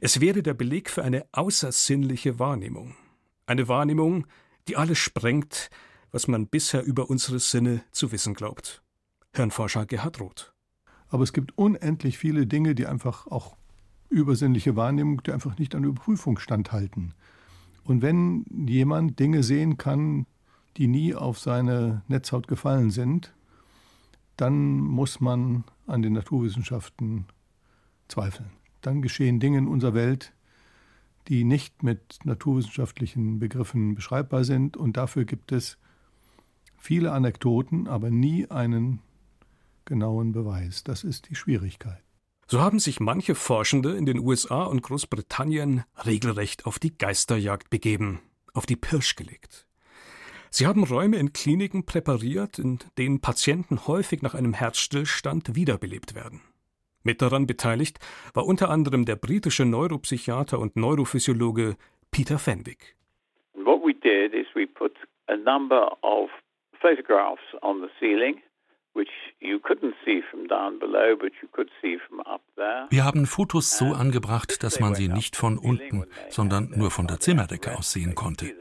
Es 0.00 0.22
wäre 0.22 0.42
der 0.42 0.54
Beleg 0.54 0.88
für 0.88 1.04
eine 1.04 1.26
außersinnliche 1.32 2.38
Wahrnehmung. 2.38 2.96
Eine 3.44 3.68
Wahrnehmung, 3.68 4.26
die 4.68 4.78
alles 4.78 4.96
sprengt, 4.96 5.68
was 6.10 6.26
man 6.26 6.46
bisher 6.46 6.82
über 6.82 7.10
unsere 7.10 7.38
Sinne 7.40 7.82
zu 7.92 8.10
wissen 8.10 8.32
glaubt. 8.32 8.82
Hirnforscher 9.34 9.84
Gerhard 9.84 10.18
Roth. 10.18 10.54
Aber 11.08 11.24
es 11.24 11.34
gibt 11.34 11.58
unendlich 11.58 12.16
viele 12.16 12.46
Dinge, 12.46 12.74
die 12.74 12.86
einfach 12.86 13.26
auch 13.26 13.54
übersinnliche 14.08 14.76
Wahrnehmung, 14.76 15.22
die 15.22 15.32
einfach 15.32 15.58
nicht 15.58 15.74
an 15.74 15.84
Überprüfung 15.84 16.38
standhalten. 16.38 17.12
Und 17.84 18.00
wenn 18.00 18.46
jemand 18.66 19.18
Dinge 19.18 19.42
sehen 19.42 19.76
kann, 19.76 20.24
die 20.78 20.86
nie 20.86 21.14
auf 21.14 21.38
seine 21.38 22.02
Netzhaut 22.08 22.48
gefallen 22.48 22.90
sind, 22.90 23.34
dann 24.38 24.78
muss 24.78 25.20
man 25.20 25.64
an 25.86 26.00
den 26.00 26.14
Naturwissenschaften 26.14 27.26
zweifeln. 28.10 28.50
Dann 28.80 29.02
geschehen 29.02 29.40
Dinge 29.40 29.58
in 29.58 29.68
unserer 29.68 29.94
Welt, 29.94 30.32
die 31.28 31.44
nicht 31.44 31.82
mit 31.82 32.18
naturwissenschaftlichen 32.24 33.38
Begriffen 33.38 33.94
beschreibbar 33.94 34.44
sind. 34.44 34.76
Und 34.76 34.96
dafür 34.96 35.24
gibt 35.24 35.52
es 35.52 35.78
viele 36.78 37.12
Anekdoten, 37.12 37.86
aber 37.86 38.10
nie 38.10 38.50
einen 38.50 39.00
genauen 39.84 40.32
Beweis. 40.32 40.84
Das 40.84 41.04
ist 41.04 41.28
die 41.30 41.34
Schwierigkeit. 41.34 42.02
So 42.46 42.60
haben 42.60 42.80
sich 42.80 42.98
manche 42.98 43.36
Forschende 43.36 43.92
in 43.92 44.06
den 44.06 44.18
USA 44.18 44.64
und 44.64 44.82
Großbritannien 44.82 45.84
regelrecht 46.04 46.66
auf 46.66 46.80
die 46.80 46.96
Geisterjagd 46.96 47.70
begeben, 47.70 48.20
auf 48.54 48.66
die 48.66 48.76
Pirsch 48.76 49.14
gelegt. 49.14 49.68
Sie 50.50 50.66
haben 50.66 50.82
Räume 50.82 51.18
in 51.18 51.32
Kliniken 51.32 51.86
präpariert, 51.86 52.58
in 52.58 52.80
denen 52.98 53.20
Patienten 53.20 53.86
häufig 53.86 54.22
nach 54.22 54.34
einem 54.34 54.52
Herzstillstand 54.52 55.54
wiederbelebt 55.54 56.16
werden. 56.16 56.40
Mit 57.02 57.22
daran 57.22 57.46
beteiligt 57.46 57.98
war 58.34 58.46
unter 58.46 58.70
anderem 58.70 59.04
der 59.04 59.16
britische 59.16 59.64
Neuropsychiater 59.64 60.58
und 60.58 60.76
Neurophysiologe 60.76 61.76
Peter 62.10 62.38
Fenwick. 62.38 62.96
What 63.54 63.82
we 63.82 63.94
did 63.94 64.34
is 64.34 64.46
we 64.54 64.66
put 64.66 64.92
a 65.28 65.36
number 65.36 65.90
of 66.02 66.30
photographs 66.80 67.42
on 67.62 67.80
the 67.80 67.88
ceiling 67.98 68.42
wir 72.90 73.04
haben 73.04 73.26
Fotos 73.26 73.78
so 73.78 73.84
angebracht, 73.86 74.62
dass 74.62 74.80
man 74.80 74.94
sie 74.94 75.08
nicht 75.08 75.36
von 75.36 75.58
unten, 75.58 76.06
sondern 76.28 76.70
nur 76.76 76.90
von 76.90 77.06
der 77.06 77.20
Zimmerdecke 77.20 77.76
aus 77.76 77.92
sehen 77.92 78.14
konnte. 78.14 78.54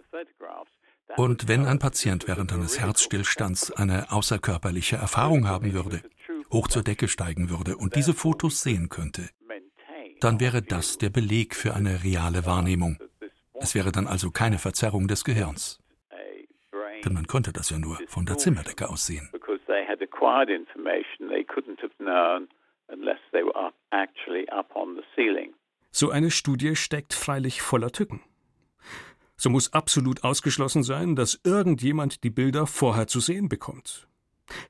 Und 1.18 1.48
wenn 1.48 1.66
ein 1.66 1.80
Patient 1.80 2.28
während 2.28 2.54
eines 2.54 2.80
Herzstillstands 2.80 3.72
eine 3.72 4.12
außerkörperliche 4.12 4.98
Erfahrung 4.98 5.48
haben 5.48 5.74
würde, 5.74 6.04
hoch 6.52 6.68
zur 6.68 6.84
Decke 6.84 7.08
steigen 7.08 7.50
würde 7.50 7.78
und 7.78 7.96
diese 7.96 8.14
Fotos 8.14 8.62
sehen 8.62 8.90
könnte, 8.90 9.30
dann 10.20 10.40
wäre 10.40 10.62
das 10.62 10.98
der 10.98 11.10
Beleg 11.10 11.56
für 11.56 11.74
eine 11.74 12.04
reale 12.04 12.46
Wahrnehmung. 12.46 12.98
Es 13.56 13.76
wäre 13.76 13.92
dann 13.92 14.08
also 14.08 14.32
keine 14.32 14.58
Verzerrung 14.58 15.08
des 15.08 15.24
Gehirns. 15.24 15.80
Denn 17.06 17.14
man 17.14 17.28
konnte 17.28 17.54
das 17.54 17.70
ja 17.70 17.80
nur 17.80 17.98
von 18.08 18.26
der 18.26 18.38
Zimmerdecke 18.38 18.90
aus 18.90 19.06
sehen 19.06 19.30
had 19.90 20.02
acquired 20.02 20.50
information 20.50 21.30
they 21.30 21.44
couldn't 21.44 21.82
have 21.82 21.96
known 21.98 22.48
unless 22.90 23.20
they 23.32 23.44
were 23.44 23.56
up, 23.56 23.74
actually 23.92 24.48
up 24.50 24.76
on 24.76 24.96
the 24.96 25.04
ceiling. 25.16 25.54
So 25.92 26.12
eine 26.12 26.30
Studie 26.30 26.76
steckt 26.76 27.14
freilich 27.14 27.62
voller 27.62 27.92
Tücken. 27.92 28.22
So 29.36 29.50
muss 29.50 29.74
absolut 29.74 30.24
ausgeschlossen 30.24 30.84
sein, 30.84 31.16
dass 31.16 31.40
irgendjemand 31.44 32.24
die 32.24 32.30
Bilder 32.30 32.68
vorher 32.68 33.08
zu 33.08 33.20
sehen 33.20 33.50
bekommt. 33.50 34.08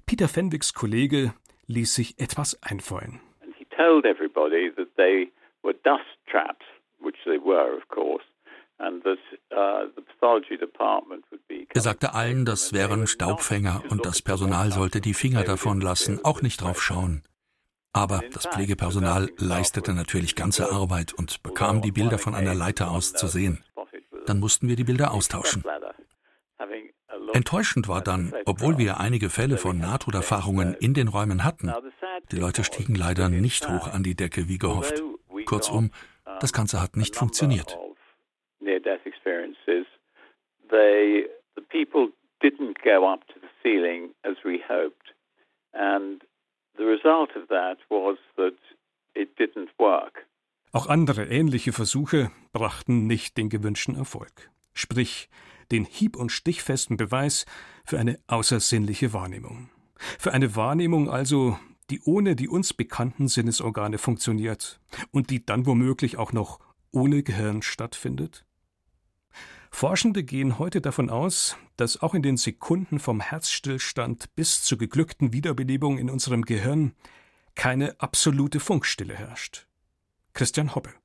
Peter 0.05 0.27
Fenwicks 0.27 0.74
Kollege 0.74 1.33
ließ 1.69 1.95
sich 1.95 2.19
etwas 2.19 2.61
einfallen. 2.61 3.21
And 3.41 3.55
he 3.55 3.65
told 3.65 4.05
everybody 4.05 4.71
that 4.75 4.89
they 4.97 5.31
were 5.63 5.75
dust 5.83 6.17
traps, 6.29 6.65
which 6.99 7.17
they 7.23 7.39
were, 7.39 7.77
of 7.77 7.88
course. 7.88 8.25
Uh, 8.81 9.89
er 11.73 11.81
sagte 11.81 12.13
allen, 12.13 12.45
das 12.45 12.71
wären 12.71 13.07
Staubfänger 13.07 13.83
und 13.89 14.05
das 14.05 14.21
Personal 14.21 14.71
sollte 14.71 15.01
die 15.01 15.13
Finger 15.13 15.43
davon 15.43 15.81
lassen, 15.81 16.23
auch 16.23 16.41
nicht 16.41 16.61
drauf 16.61 16.81
schauen. 16.81 17.23
Aber 17.91 18.21
das 18.31 18.47
Pflegepersonal 18.47 19.29
leistete 19.38 19.93
natürlich 19.93 20.35
ganze 20.35 20.71
Arbeit 20.71 21.13
und 21.13 21.43
bekam 21.43 21.81
die 21.81 21.91
Bilder 21.91 22.19
von 22.19 22.35
einer 22.35 22.55
Leiter 22.55 22.91
aus 22.91 23.13
zu 23.13 23.27
sehen. 23.27 23.63
Dann 24.25 24.39
mussten 24.39 24.69
wir 24.69 24.77
die 24.77 24.85
Bilder 24.85 25.11
austauschen. 25.11 25.63
Enttäuschend 27.33 27.88
war 27.88 28.01
dann, 28.01 28.33
obwohl 28.45 28.77
wir 28.77 29.00
einige 29.00 29.29
Fälle 29.29 29.57
von 29.57 29.77
Nahtoderfahrungen 29.77 30.74
in 30.74 30.93
den 30.93 31.07
Räumen 31.07 31.43
hatten, 31.43 31.71
die 32.31 32.38
Leute 32.38 32.63
stiegen 32.63 32.95
leider 32.95 33.29
nicht 33.29 33.67
hoch 33.67 33.88
an 33.88 34.03
die 34.03 34.15
Decke 34.15 34.48
wie 34.48 34.57
gehofft. 34.57 35.01
Kurzum, 35.45 35.91
das 36.39 36.53
Ganze 36.53 36.81
hat 36.81 36.95
nicht 36.95 37.15
funktioniert. 37.15 37.77
Near-death 38.59 39.05
experiences, 39.05 39.86
they 40.69 41.27
the 41.55 41.62
people 41.62 42.12
didn't 42.41 42.81
go 42.83 43.07
up 43.07 43.25
to 43.27 43.39
the 43.39 43.50
ceiling 43.63 44.13
as 44.24 44.36
we 44.43 44.59
hoped, 44.67 45.13
and 45.74 46.24
the 46.77 46.83
result 46.83 47.36
of 47.36 47.48
that 47.50 47.77
was 47.89 48.17
that 48.36 48.55
it 49.13 49.38
didn't 49.39 49.69
work. 49.77 50.25
Auch 50.71 50.88
andere 50.88 51.25
ähnliche 51.25 51.74
Versuche 51.74 52.31
brachten 52.53 53.07
nicht 53.07 53.38
den 53.38 53.50
gewünschten 53.50 53.95
Erfolg, 53.95 54.50
sprich 54.74 55.29
den 55.71 55.85
hieb- 55.85 56.17
und 56.17 56.31
stichfesten 56.31 56.97
Beweis 56.97 57.45
für 57.85 57.99
eine 57.99 58.19
außersinnliche 58.27 59.13
Wahrnehmung. 59.13 59.69
Für 60.17 60.33
eine 60.33 60.55
Wahrnehmung 60.55 61.09
also, 61.09 61.57
die 61.89 62.01
ohne 62.01 62.35
die 62.35 62.47
uns 62.47 62.73
bekannten 62.73 63.27
Sinnesorgane 63.27 63.97
funktioniert 63.97 64.79
und 65.11 65.29
die 65.29 65.45
dann 65.45 65.65
womöglich 65.65 66.17
auch 66.17 66.33
noch 66.33 66.59
ohne 66.91 67.23
Gehirn 67.23 67.61
stattfindet? 67.61 68.45
Forschende 69.71 70.23
gehen 70.23 70.57
heute 70.57 70.81
davon 70.81 71.09
aus, 71.09 71.55
dass 71.77 72.01
auch 72.01 72.13
in 72.13 72.23
den 72.23 72.38
Sekunden 72.38 72.99
vom 72.99 73.19
Herzstillstand 73.19 74.35
bis 74.35 74.63
zur 74.63 74.77
geglückten 74.77 75.31
Wiederbelebung 75.31 75.97
in 75.97 76.09
unserem 76.09 76.43
Gehirn 76.43 76.93
keine 77.55 77.99
absolute 77.99 78.59
Funkstille 78.59 79.15
herrscht. 79.15 79.67
Christian 80.33 80.73
Hoppe. 80.75 80.99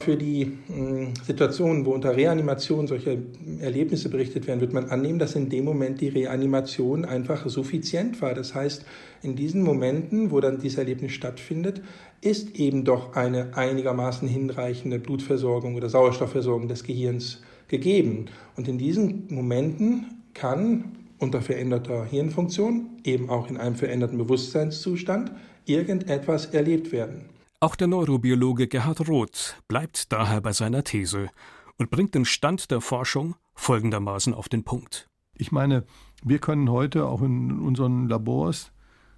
Für 0.00 0.16
die 0.16 0.58
hm, 0.68 1.12
Situationen, 1.26 1.84
wo 1.84 1.90
unter 1.90 2.16
Reanimation 2.16 2.86
solche 2.86 3.18
Erlebnisse 3.60 4.08
berichtet 4.08 4.46
werden, 4.46 4.60
wird 4.60 4.72
man 4.72 4.90
annehmen, 4.90 5.18
dass 5.18 5.34
in 5.34 5.48
dem 5.48 5.64
Moment 5.64 6.00
die 6.00 6.08
Reanimation 6.08 7.04
einfach 7.04 7.48
suffizient 7.48 8.22
war. 8.22 8.32
Das 8.32 8.54
heißt, 8.54 8.84
in 9.22 9.34
diesen 9.34 9.62
Momenten, 9.62 10.30
wo 10.30 10.38
dann 10.38 10.60
dieses 10.60 10.78
Erlebnis 10.78 11.12
stattfindet, 11.12 11.82
ist 12.20 12.54
eben 12.56 12.84
doch 12.84 13.16
eine 13.16 13.56
einigermaßen 13.56 14.28
hinreichende 14.28 15.00
Blutversorgung 15.00 15.74
oder 15.74 15.88
Sauerstoffversorgung 15.88 16.68
des 16.68 16.84
Gehirns 16.84 17.42
gegeben. 17.66 18.26
Und 18.56 18.68
in 18.68 18.78
diesen 18.78 19.26
Momenten 19.30 20.22
kann 20.32 20.96
unter 21.18 21.42
veränderter 21.42 22.04
Hirnfunktion, 22.04 22.86
eben 23.02 23.28
auch 23.28 23.50
in 23.50 23.56
einem 23.56 23.74
veränderten 23.74 24.18
Bewusstseinszustand, 24.18 25.32
irgendetwas 25.66 26.46
erlebt 26.46 26.92
werden. 26.92 27.24
Auch 27.60 27.74
der 27.74 27.88
Neurobiologe 27.88 28.68
Gerhard 28.68 29.08
Roth 29.08 29.60
bleibt 29.66 30.12
daher 30.12 30.40
bei 30.40 30.52
seiner 30.52 30.84
These 30.84 31.28
und 31.76 31.90
bringt 31.90 32.14
den 32.14 32.24
Stand 32.24 32.70
der 32.70 32.80
Forschung 32.80 33.34
folgendermaßen 33.56 34.32
auf 34.32 34.48
den 34.48 34.62
Punkt. 34.62 35.08
Ich 35.36 35.50
meine, 35.50 35.84
wir 36.22 36.38
können 36.38 36.70
heute 36.70 37.06
auch 37.06 37.20
in 37.20 37.58
unseren 37.58 38.08
Labors 38.08 38.70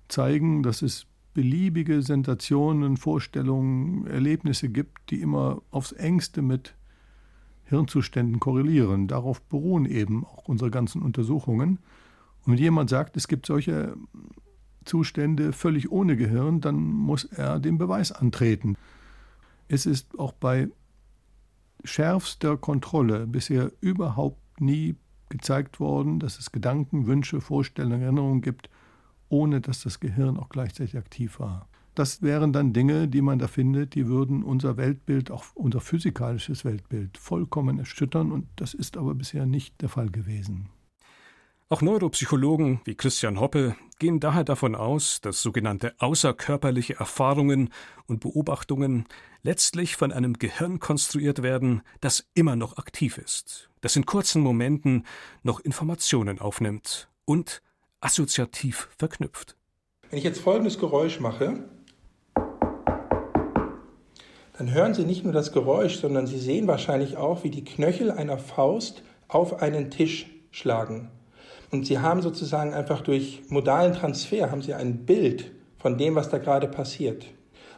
zeigen, 0.09 0.63
dass 0.63 0.81
es 0.81 1.07
beliebige 1.35 2.01
Sensationen, 2.01 2.97
Vorstellungen, 2.97 4.07
Erlebnisse 4.07 4.71
gibt, 4.71 5.11
die 5.11 5.21
immer 5.21 5.61
aufs 5.71 5.93
engste 5.93 6.41
mit 6.41 6.75
Hirnzuständen 7.65 8.41
korrelieren. 8.41 9.07
Darauf 9.07 9.43
beruhen 9.43 9.85
eben 9.85 10.25
auch 10.25 10.49
unsere 10.49 10.71
ganzen 10.71 11.03
Untersuchungen. 11.03 11.79
Und 12.47 12.53
wenn 12.53 12.59
jemand 12.59 12.89
sagt, 12.89 13.19
es 13.19 13.29
gibt 13.29 13.45
solche 13.45 13.99
Zustände 14.85 15.53
völlig 15.53 15.91
ohne 15.91 16.17
Gehirn, 16.17 16.61
dann 16.61 16.77
muss 16.77 17.25
er 17.25 17.59
den 17.59 17.79
Beweis 17.79 18.13
antreten. 18.13 18.77
Es 19.69 19.87
ist 19.87 20.19
auch 20.19 20.33
bei 20.33 20.69
schärfster 21.85 22.57
Kontrolle 22.57 23.27
bisher 23.27 23.71
überhaupt 23.81 24.61
nie 24.61 24.97
gezeigt 25.29 25.81
worden, 25.81 26.19
dass 26.19 26.39
es 26.39 26.53
Gedanken, 26.53 27.07
Wünsche, 27.07 27.41
Vorstellungen, 27.41 28.03
Erinnerungen 28.03 28.43
gibt, 28.43 28.69
ohne 29.29 29.61
dass 29.61 29.83
das 29.83 30.01
Gehirn 30.01 30.37
auch 30.37 30.49
gleichzeitig 30.49 30.97
aktiv 30.97 31.39
war. 31.39 31.69
Das 31.95 32.23
wären 32.23 32.53
dann 32.53 32.73
Dinge, 32.73 33.09
die 33.09 33.23
man 33.23 33.39
da 33.39 33.47
findet, 33.47 33.95
die 33.95 34.07
würden 34.07 34.43
unser 34.43 34.77
Weltbild, 34.77 35.31
auch 35.31 35.45
unser 35.55 35.81
physikalisches 35.81 36.65
Weltbild, 36.65 37.19
vollkommen 37.19 37.79
erschüttern, 37.79 38.33
und 38.33 38.47
das 38.57 38.75
ist 38.75 38.97
aber 38.97 39.15
bisher 39.15 39.47
nicht 39.47 39.81
der 39.83 39.89
Fall 39.89 40.11
gewesen. 40.11 40.69
Auch 41.73 41.83
Neuropsychologen 41.83 42.81
wie 42.85 42.97
Christian 42.97 43.39
Hoppe 43.39 43.77
gehen 44.01 44.19
daher 44.19 44.43
davon 44.43 44.75
aus, 44.75 45.21
dass 45.21 45.41
sogenannte 45.41 45.95
außerkörperliche 46.01 46.97
Erfahrungen 46.97 47.71
und 48.09 48.19
Beobachtungen 48.19 49.07
letztlich 49.45 49.95
von 49.95 50.11
einem 50.11 50.33
Gehirn 50.33 50.81
konstruiert 50.81 51.45
werden, 51.45 51.83
das 52.01 52.27
immer 52.35 52.57
noch 52.57 52.77
aktiv 52.77 53.19
ist, 53.19 53.71
das 53.83 53.95
in 53.95 54.05
kurzen 54.05 54.43
Momenten 54.43 55.07
noch 55.45 55.61
Informationen 55.61 56.41
aufnimmt 56.41 57.09
und 57.25 57.63
assoziativ 58.01 58.89
verknüpft. 58.99 59.57
Wenn 60.11 60.19
ich 60.19 60.25
jetzt 60.25 60.41
folgendes 60.41 60.77
Geräusch 60.77 61.21
mache, 61.21 61.69
dann 64.59 64.73
hören 64.73 64.95
Sie 64.95 65.05
nicht 65.05 65.23
nur 65.23 65.33
das 65.33 65.53
Geräusch, 65.53 66.01
sondern 66.01 66.27
Sie 66.27 66.41
sehen 66.41 66.67
wahrscheinlich 66.67 67.17
auch, 67.17 67.45
wie 67.45 67.51
die 67.51 67.63
Knöchel 67.63 68.11
einer 68.11 68.39
Faust 68.39 69.05
auf 69.29 69.63
einen 69.63 69.93
Tisch 69.93 70.27
schlagen. 70.51 71.13
Und 71.71 71.87
sie 71.87 71.99
haben 71.99 72.23
sozusagen 72.23 72.75
einfach 72.75 73.01
durch 73.01 73.43
modalen 73.49 73.93
Transfer 73.93 74.51
haben 74.51 74.63
sie 74.63 74.75
ein 74.75 75.07
Bild 75.07 75.53
von 75.79 75.97
dem, 75.97 76.15
was 76.15 76.29
da 76.29 76.39
gerade 76.39 76.69
passiert. 76.69 77.27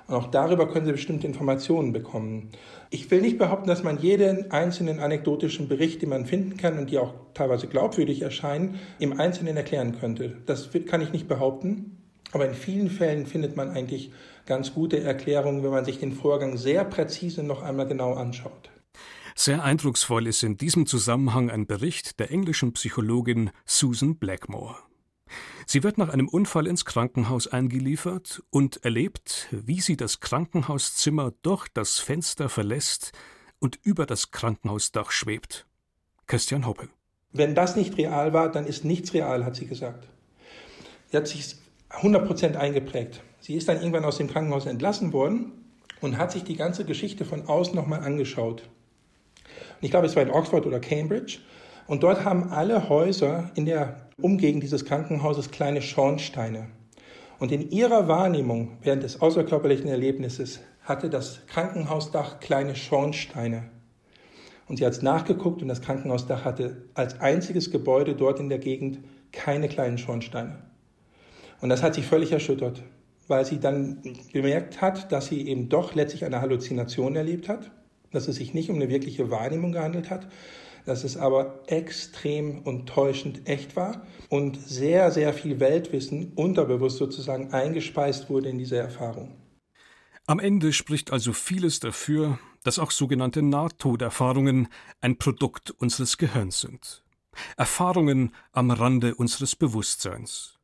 Und 0.09 0.15
auch 0.15 0.27
darüber 0.27 0.69
können 0.69 0.85
Sie 0.85 0.93
bestimmte 0.93 1.27
Informationen 1.27 1.93
bekommen. 1.93 2.51
Ich 2.91 3.11
will 3.11 3.21
nicht 3.21 3.39
behaupten, 3.39 3.69
dass 3.69 3.85
man 3.85 3.99
jeden 3.99 4.51
einzelnen 4.51 4.99
anekdotischen 4.99 5.69
Bericht, 5.69 6.03
den 6.03 6.09
man 6.09 6.27
finden 6.27 6.57
kann 6.57 6.79
und 6.79 6.91
die 6.91 6.99
auch 6.99 7.15
teilweise 7.35 7.69
glaubwürdig 7.69 8.23
erscheinen, 8.23 8.81
im 8.99 9.19
Einzelnen 9.19 9.57
erklären 9.57 9.99
könnte. 9.99 10.37
Das 10.47 10.71
kann 10.87 11.01
ich 11.01 11.13
nicht 11.13 11.29
behaupten. 11.29 11.99
Aber 12.33 12.47
in 12.47 12.55
vielen 12.55 12.89
Fällen 12.89 13.27
findet 13.27 13.57
man 13.57 13.71
eigentlich 13.71 14.11
ganz 14.47 14.75
gute 14.75 15.01
Erklärungen, 15.01 15.63
wenn 15.63 15.71
man 15.71 15.85
sich 15.85 15.99
den 15.99 16.13
Vorgang 16.13 16.57
sehr 16.57 16.85
präzise 16.85 17.43
noch 17.43 17.63
einmal 17.63 17.87
genau 17.87 18.15
anschaut. 18.15 18.71
Sehr 19.35 19.63
eindrucksvoll 19.63 20.27
ist 20.27 20.43
in 20.43 20.57
diesem 20.57 20.87
Zusammenhang 20.87 21.51
ein 21.51 21.67
Bericht 21.67 22.21
der 22.21 22.31
englischen 22.31 22.73
Psychologin 22.73 23.51
Susan 23.65 24.17
Blackmore. 24.17 24.77
Sie 25.67 25.83
wird 25.83 25.97
nach 25.97 26.11
einem 26.11 26.29
Unfall 26.29 26.67
ins 26.67 26.85
Krankenhaus 26.85 27.49
eingeliefert 27.49 28.43
und 28.51 28.85
erlebt, 28.85 29.49
wie 29.51 29.81
sie 29.81 29.97
das 29.97 30.21
Krankenhauszimmer 30.21 31.33
durch 31.43 31.69
das 31.69 31.99
Fenster 31.99 32.49
verlässt 32.49 33.13
und 33.59 33.79
über 33.83 34.07
das 34.07 34.31
Krankenhausdach 34.31 35.11
schwebt. 35.11 35.67
Christian 36.27 36.67
Hoppe. 36.67 36.89
Wenn 37.33 37.55
das 37.55 37.77
nicht 37.77 37.97
real 37.97 38.33
war, 38.33 38.51
dann 38.51 38.67
ist 38.67 38.85
nichts 38.85 39.15
real, 39.15 39.45
hat 39.45 39.57
sie 39.57 39.67
gesagt. 39.67 40.09
Sie 41.11 41.17
hat 41.17 41.27
sich 41.27 41.57
100% 41.91 42.57
eingeprägt. 42.57 43.23
Sie 43.41 43.55
ist 43.55 43.69
dann 43.69 43.79
irgendwann 43.79 44.05
aus 44.05 44.19
dem 44.19 44.29
Krankenhaus 44.29 44.67
entlassen 44.67 45.13
worden 45.13 45.53
und 46.01 46.19
hat 46.19 46.33
sich 46.33 46.45
die 46.45 46.57
ganze 46.57 46.85
Geschichte 46.85 47.25
von 47.25 47.47
außen 47.47 47.75
nochmal 47.75 48.01
angeschaut. 48.01 48.69
Ich 49.83 49.91
glaube, 49.91 50.07
es 50.07 50.15
war 50.15 50.23
in 50.23 50.31
Oxford 50.31 50.65
oder 50.65 50.79
Cambridge. 50.79 51.39
Und 51.89 52.05
dort 52.05 52.25
haben 52.25 52.51
alle 52.51 52.89
Häuser 52.89 53.51
in 53.57 53.67
der 53.67 54.07
Umgegend 54.21 54.63
dieses 54.63 54.85
Krankenhauses 54.85 55.51
kleine 55.51 55.83
Schornsteine. 55.83 56.69
Und 57.41 57.51
in 57.51 57.69
ihrer 57.71 58.07
Wahrnehmung 58.07 58.79
während 58.83 59.03
des 59.03 59.21
außerkörperlichen 59.21 59.89
Erlebnisses 59.89 60.61
hatte 60.83 61.11
das 61.11 61.45
Krankenhausdach 61.49 62.39
kleine 62.39 62.77
Schornsteine. 62.77 63.65
Und 64.69 64.77
sie 64.77 64.87
hat 64.87 65.03
nachgeguckt 65.03 65.61
und 65.61 65.69
das 65.69 65.83
Krankenhausdach 65.83 66.45
hatte 66.45 66.85
als 66.95 67.21
einziges 67.21 67.73
Gebäude 67.73 68.15
dort 68.15 68.39
in 68.39 68.49
der 68.49 68.59
Gegend 68.59 69.01
keine 69.33 69.69
kleinen 69.69 69.99
Schornsteine. 69.99 70.63
Und 71.61 71.71
das 71.71 71.83
hat 71.83 71.97
sie 71.97 72.03
völlig 72.03 72.31
erschüttert, 72.31 72.85
weil 73.27 73.45
sie 73.45 73.59
dann 73.59 74.01
gemerkt 74.33 74.81
hat, 74.81 75.11
dass 75.11 75.27
sie 75.27 75.49
eben 75.49 75.69
doch 75.69 75.97
letztlich 75.97 76.25
eine 76.25 76.41
Halluzination 76.41 77.17
erlebt 77.17 77.49
hat 77.49 77.73
dass 78.13 78.29
es 78.29 78.37
sich 78.37 78.55
nicht 78.55 78.71
um 78.71 78.77
eine 78.77 78.89
wirkliche 78.89 79.31
Wahrnehmung 79.31 79.73
gehandelt 79.73 80.11
hat, 80.11 80.29
dass 80.85 81.05
es 81.05 81.17
aber 81.17 81.63
extrem 81.67 82.61
und 82.63 82.89
täuschend 82.89 83.49
echt 83.49 83.77
war 83.77 84.07
und 84.29 84.61
sehr, 84.61 85.11
sehr 85.11 85.33
viel 85.33 85.61
Weltwissen 85.61 86.33
unterbewusst 86.35 86.99
sozusagen 86.99 87.53
eingespeist 87.53 88.31
wurde 88.31 88.49
in 88.49 88.59
diese 88.59 88.77
Erfahrung. 88.77 89.37
Am 90.27 90.39
Ende 90.39 90.73
spricht 90.73 91.13
also 91.13 91.33
vieles 91.33 91.81
dafür, 91.81 92.39
dass 92.63 92.79
auch 92.79 92.91
sogenannte 92.91 93.43
Nahtoderfahrungen 93.43 94.69
ein 95.01 95.19
Produkt 95.19 95.73
unseres 95.73 96.17
Gehirns 96.17 96.61
sind. 96.61 97.03
Erfahrungen 97.57 98.33
am 98.53 98.71
Rande 98.71 99.15
unseres 99.15 99.57
Bewusstseins. 99.57 100.59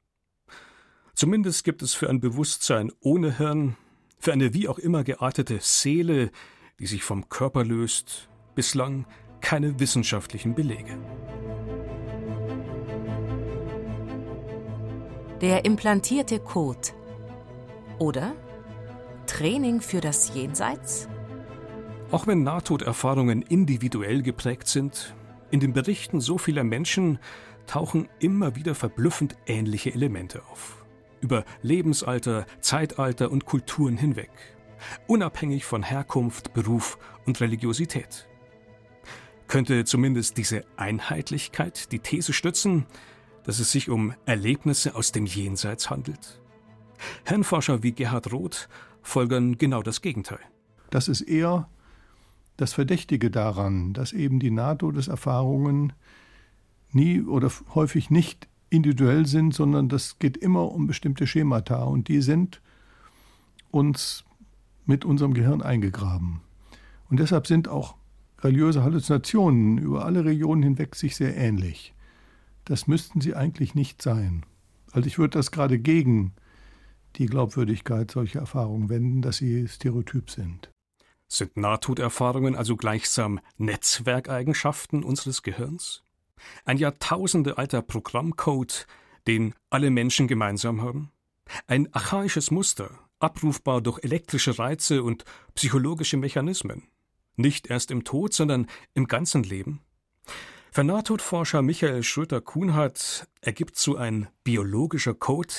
Zumindest 1.14 1.64
gibt 1.64 1.82
es 1.82 1.94
für 1.94 2.08
ein 2.08 2.20
Bewusstsein 2.20 2.92
ohne 3.00 3.38
Hirn, 3.38 3.76
für 4.20 4.32
eine 4.32 4.54
wie 4.54 4.68
auch 4.68 4.78
immer 4.78 5.02
geartete 5.02 5.58
Seele, 5.60 6.30
die 6.78 6.86
sich 6.86 7.02
vom 7.02 7.28
Körper 7.28 7.64
löst, 7.64 8.28
bislang 8.54 9.06
keine 9.40 9.80
wissenschaftlichen 9.80 10.54
Belege. 10.54 10.98
Der 15.40 15.64
implantierte 15.64 16.40
Code 16.40 16.88
oder 17.98 18.34
Training 19.26 19.80
für 19.80 20.00
das 20.00 20.34
Jenseits? 20.34 21.08
Auch 22.10 22.26
wenn 22.26 22.42
Nahtoderfahrungen 22.42 23.42
individuell 23.42 24.22
geprägt 24.22 24.66
sind, 24.66 25.14
in 25.50 25.60
den 25.60 25.72
Berichten 25.72 26.20
so 26.20 26.38
vieler 26.38 26.64
Menschen 26.64 27.18
tauchen 27.66 28.08
immer 28.18 28.56
wieder 28.56 28.74
verblüffend 28.74 29.36
ähnliche 29.46 29.92
Elemente 29.92 30.42
auf. 30.50 30.84
Über 31.20 31.44
Lebensalter, 31.62 32.46
Zeitalter 32.60 33.30
und 33.30 33.44
Kulturen 33.44 33.96
hinweg 33.96 34.30
unabhängig 35.06 35.64
von 35.64 35.82
Herkunft, 35.82 36.52
Beruf 36.54 36.98
und 37.26 37.40
Religiosität. 37.40 38.28
Könnte 39.46 39.84
zumindest 39.84 40.36
diese 40.36 40.64
Einheitlichkeit 40.76 41.90
die 41.92 42.00
These 42.00 42.32
stützen, 42.32 42.86
dass 43.44 43.60
es 43.60 43.72
sich 43.72 43.88
um 43.88 44.14
Erlebnisse 44.26 44.94
aus 44.94 45.12
dem 45.12 45.24
Jenseits 45.24 45.88
handelt? 45.88 46.40
Hirnforscher 47.24 47.82
wie 47.82 47.92
Gerhard 47.92 48.32
Roth 48.32 48.68
folgern 49.02 49.56
genau 49.56 49.82
das 49.82 50.02
Gegenteil. 50.02 50.40
Das 50.90 51.08
ist 51.08 51.22
eher 51.22 51.68
das 52.58 52.74
Verdächtige 52.74 53.30
daran, 53.30 53.92
dass 53.94 54.12
eben 54.12 54.40
die 54.40 54.50
NATO-Erfahrungen 54.50 55.92
nie 56.92 57.22
oder 57.22 57.50
häufig 57.74 58.10
nicht 58.10 58.48
individuell 58.70 59.26
sind, 59.26 59.54
sondern 59.54 59.88
das 59.88 60.18
geht 60.18 60.36
immer 60.36 60.72
um 60.72 60.86
bestimmte 60.86 61.26
Schemata 61.26 61.84
und 61.84 62.08
die 62.08 62.20
sind 62.20 62.60
uns 63.70 64.24
mit 64.88 65.04
unserem 65.04 65.34
Gehirn 65.34 65.62
eingegraben. 65.62 66.40
Und 67.10 67.20
deshalb 67.20 67.46
sind 67.46 67.68
auch 67.68 67.96
religiöse 68.40 68.82
Halluzinationen 68.82 69.78
über 69.78 70.04
alle 70.04 70.24
Regionen 70.24 70.62
hinweg 70.62 70.94
sich 70.96 71.16
sehr 71.16 71.36
ähnlich. 71.36 71.94
Das 72.64 72.86
müssten 72.86 73.20
sie 73.20 73.34
eigentlich 73.34 73.74
nicht 73.74 74.02
sein. 74.02 74.44
Also 74.92 75.06
ich 75.06 75.18
würde 75.18 75.38
das 75.38 75.50
gerade 75.50 75.78
gegen 75.78 76.32
die 77.16 77.26
Glaubwürdigkeit 77.26 78.10
solcher 78.10 78.40
Erfahrungen 78.40 78.88
wenden, 78.88 79.22
dass 79.22 79.38
sie 79.38 79.66
stereotyp 79.68 80.30
sind. 80.30 80.70
Sind 81.28 81.56
Nahtoderfahrungen 81.56 82.56
also 82.56 82.76
gleichsam 82.76 83.40
Netzwerkeigenschaften 83.58 85.04
unseres 85.04 85.42
Gehirns? 85.42 86.02
Ein 86.64 86.78
jahrtausendealter 86.78 87.82
Programmcode, 87.82 88.86
den 89.26 89.54
alle 89.68 89.90
Menschen 89.90 90.28
gemeinsam 90.28 90.80
haben? 90.80 91.10
Ein 91.66 91.92
archaisches 91.92 92.50
Muster, 92.50 92.90
abrufbar 93.18 93.80
durch 93.80 94.02
elektrische 94.02 94.58
Reize 94.58 95.02
und 95.02 95.24
psychologische 95.54 96.16
Mechanismen. 96.16 96.88
Nicht 97.36 97.68
erst 97.68 97.90
im 97.90 98.04
Tod, 98.04 98.34
sondern 98.34 98.66
im 98.94 99.06
ganzen 99.06 99.42
Leben. 99.42 99.80
Für 100.70 100.84
Nahtodforscher 100.84 101.62
Michael 101.62 102.02
Schröter-Kuhnhardt 102.02 103.26
ergibt 103.40 103.76
so 103.76 103.96
ein 103.96 104.28
biologischer 104.44 105.14
Code 105.14 105.54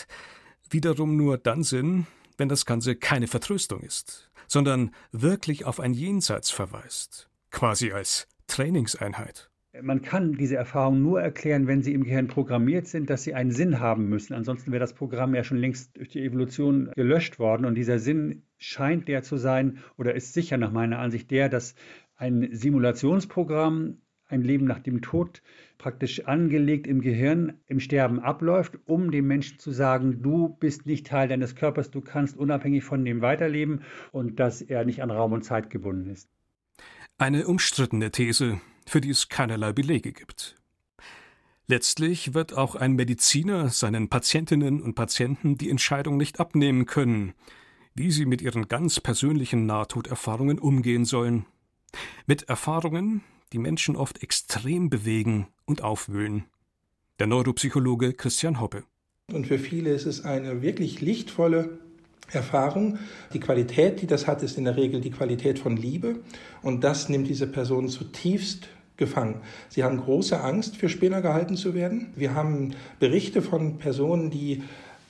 wiederum 0.69 1.17
nur 1.17 1.37
dann 1.37 1.63
Sinn, 1.63 2.07
wenn 2.37 2.49
das 2.49 2.65
Ganze 2.65 2.95
keine 2.95 3.27
Vertröstung 3.27 3.81
ist, 3.81 4.29
sondern 4.47 4.93
wirklich 5.11 5.65
auf 5.65 5.79
ein 5.79 5.93
Jenseits 5.93 6.51
verweist, 6.51 7.29
quasi 7.51 7.91
als 7.91 8.27
Trainingseinheit. 8.47 9.49
Man 9.81 10.01
kann 10.01 10.33
diese 10.33 10.55
Erfahrung 10.55 11.01
nur 11.01 11.21
erklären, 11.21 11.67
wenn 11.67 11.81
sie 11.81 11.93
im 11.93 12.03
Gehirn 12.03 12.27
programmiert 12.27 12.87
sind, 12.87 13.09
dass 13.09 13.23
sie 13.23 13.33
einen 13.33 13.51
Sinn 13.51 13.79
haben 13.79 14.09
müssen. 14.09 14.33
Ansonsten 14.33 14.71
wäre 14.71 14.79
das 14.79 14.93
Programm 14.93 15.35
ja 15.35 15.43
schon 15.43 15.57
längst 15.57 15.97
durch 15.97 16.09
die 16.09 16.23
Evolution 16.23 16.91
gelöscht 16.95 17.39
worden. 17.39 17.65
Und 17.65 17.75
dieser 17.75 17.99
Sinn 17.99 18.43
scheint 18.57 19.07
der 19.07 19.23
zu 19.23 19.37
sein 19.37 19.79
oder 19.97 20.15
ist 20.15 20.33
sicher 20.33 20.57
nach 20.57 20.71
meiner 20.71 20.99
Ansicht 20.99 21.31
der, 21.31 21.49
dass 21.49 21.75
ein 22.15 22.49
Simulationsprogramm 22.51 23.97
ein 24.29 24.43
Leben 24.43 24.65
nach 24.65 24.79
dem 24.79 25.01
Tod 25.01 25.41
praktisch 25.77 26.25
angelegt 26.25 26.85
im 26.87 27.01
Gehirn 27.01 27.53
im 27.67 27.79
Sterben 27.79 28.19
abläuft, 28.19 28.77
um 28.85 29.11
dem 29.11 29.27
Menschen 29.27 29.59
zu 29.59 29.71
sagen, 29.71 30.21
du 30.21 30.49
bist 30.49 30.85
nicht 30.85 31.07
Teil 31.07 31.27
deines 31.27 31.55
Körpers, 31.55 31.89
du 31.89 32.01
kannst 32.01 32.37
unabhängig 32.37 32.83
von 32.83 33.03
dem 33.03 33.21
weiterleben 33.21 33.81
und 34.11 34.39
dass 34.39 34.61
er 34.61 34.85
nicht 34.85 35.01
an 35.01 35.09
Raum 35.09 35.33
und 35.33 35.43
Zeit 35.43 35.69
gebunden 35.69 36.09
ist. 36.09 36.29
Eine 37.17 37.47
umstrittene 37.47 38.11
These, 38.11 38.61
für 38.89 39.01
die 39.01 39.11
es 39.11 39.29
keinerlei 39.29 39.71
Belege 39.71 40.11
gibt. 40.11 40.55
Letztlich 41.67 42.33
wird 42.33 42.57
auch 42.57 42.73
ein 42.73 42.93
Mediziner 42.93 43.69
seinen 43.69 44.09
Patientinnen 44.09 44.81
und 44.81 44.95
Patienten 44.95 45.55
die 45.55 45.69
Entscheidung 45.69 46.17
nicht 46.17 46.39
abnehmen 46.39 46.87
können, 46.87 47.33
wie 47.93 48.09
sie 48.09 48.25
mit 48.25 48.41
ihren 48.41 48.67
ganz 48.67 48.99
persönlichen 48.99 49.67
Nahtoderfahrungen 49.67 50.57
umgehen 50.57 51.05
sollen. 51.05 51.45
Mit 52.25 52.49
Erfahrungen, 52.49 53.21
die 53.53 53.59
Menschen 53.59 53.95
oft 53.95 54.23
extrem 54.23 54.89
bewegen 54.89 55.47
und 55.65 55.83
aufwühlen. 55.83 56.45
Der 57.19 57.27
Neuropsychologe 57.27 58.13
Christian 58.13 58.59
Hoppe. 58.59 58.83
Und 59.31 59.45
für 59.45 59.59
viele 59.59 59.91
ist 59.91 60.07
es 60.07 60.25
eine 60.25 60.63
wirklich 60.63 61.01
lichtvolle 61.01 61.77
Erfahrung. 62.31 62.97
Die 63.33 63.39
Qualität, 63.39 64.01
die 64.01 64.07
das 64.07 64.25
hat, 64.25 64.41
ist 64.41 64.57
in 64.57 64.65
der 64.65 64.75
Regel 64.75 65.01
die 65.01 65.11
Qualität 65.11 65.59
von 65.59 65.77
Liebe. 65.77 66.21
Und 66.63 66.83
das 66.83 67.09
nimmt 67.09 67.27
diese 67.27 67.45
Person 67.45 67.89
zutiefst 67.89 68.69
gefangen. 68.99 69.41
Sie 69.69 69.83
haben 69.83 69.97
große 69.97 70.39
Angst, 70.39 70.77
für 70.77 70.89
Spinner 70.89 71.23
gehalten 71.23 71.57
zu 71.57 71.73
werden. 71.73 72.13
Wir 72.15 72.35
haben 72.35 72.75
Berichte 72.99 73.41
von 73.41 73.79
Personen, 73.79 74.29
die 74.29 74.61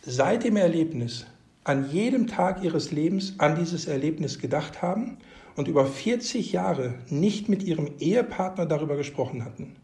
seit 0.03 0.45
dem 0.45 0.55
Erlebnis 0.55 1.25
an 1.65 1.91
jedem 1.91 2.27
Tag 2.27 2.63
ihres 2.63 2.91
Lebens 2.91 3.35
an 3.37 3.55
dieses 3.55 3.87
Erlebnis 3.87 4.39
gedacht 4.39 4.81
haben 4.81 5.17
und 5.55 5.67
über 5.67 5.85
40 5.85 6.51
Jahre 6.53 6.95
nicht 7.09 7.49
mit 7.49 7.63
ihrem 7.63 7.89
Ehepartner 7.99 8.65
darüber 8.65 8.95
gesprochen 8.95 9.43
hatten. 9.43 9.75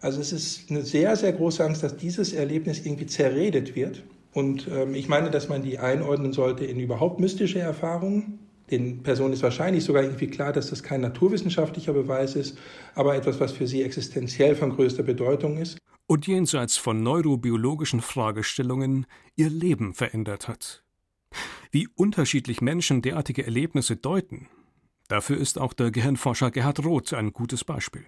Also 0.00 0.20
es 0.20 0.32
ist 0.32 0.70
eine 0.70 0.82
sehr, 0.82 1.14
sehr 1.16 1.32
große 1.32 1.64
Angst, 1.64 1.82
dass 1.82 1.96
dieses 1.96 2.32
Erlebnis 2.32 2.86
irgendwie 2.86 3.06
zerredet 3.06 3.76
wird. 3.76 4.02
Und 4.32 4.68
ähm, 4.68 4.94
ich 4.94 5.08
meine, 5.08 5.30
dass 5.30 5.48
man 5.48 5.62
die 5.62 5.78
einordnen 5.78 6.32
sollte 6.32 6.64
in 6.64 6.80
überhaupt 6.80 7.20
mystische 7.20 7.58
Erfahrungen. 7.58 8.39
Den 8.70 9.02
Personen 9.02 9.32
ist 9.32 9.42
wahrscheinlich 9.42 9.84
sogar 9.84 10.02
irgendwie 10.04 10.28
klar, 10.28 10.52
dass 10.52 10.70
das 10.70 10.82
kein 10.82 11.00
naturwissenschaftlicher 11.00 11.92
Beweis 11.92 12.36
ist, 12.36 12.56
aber 12.94 13.16
etwas, 13.16 13.40
was 13.40 13.52
für 13.52 13.66
sie 13.66 13.82
existenziell 13.82 14.54
von 14.54 14.70
größter 14.70 15.02
Bedeutung 15.02 15.58
ist. 15.58 15.78
Und 16.06 16.26
jenseits 16.26 16.76
von 16.76 17.02
neurobiologischen 17.02 18.00
Fragestellungen 18.00 19.06
ihr 19.36 19.50
Leben 19.50 19.94
verändert 19.94 20.48
hat. 20.48 20.84
Wie 21.70 21.88
unterschiedlich 21.94 22.60
Menschen 22.60 23.02
derartige 23.02 23.44
Erlebnisse 23.44 23.96
deuten, 23.96 24.48
dafür 25.08 25.38
ist 25.38 25.58
auch 25.58 25.72
der 25.72 25.90
Gehirnforscher 25.90 26.50
Gerhard 26.50 26.84
Roth 26.84 27.12
ein 27.14 27.32
gutes 27.32 27.64
Beispiel. 27.64 28.04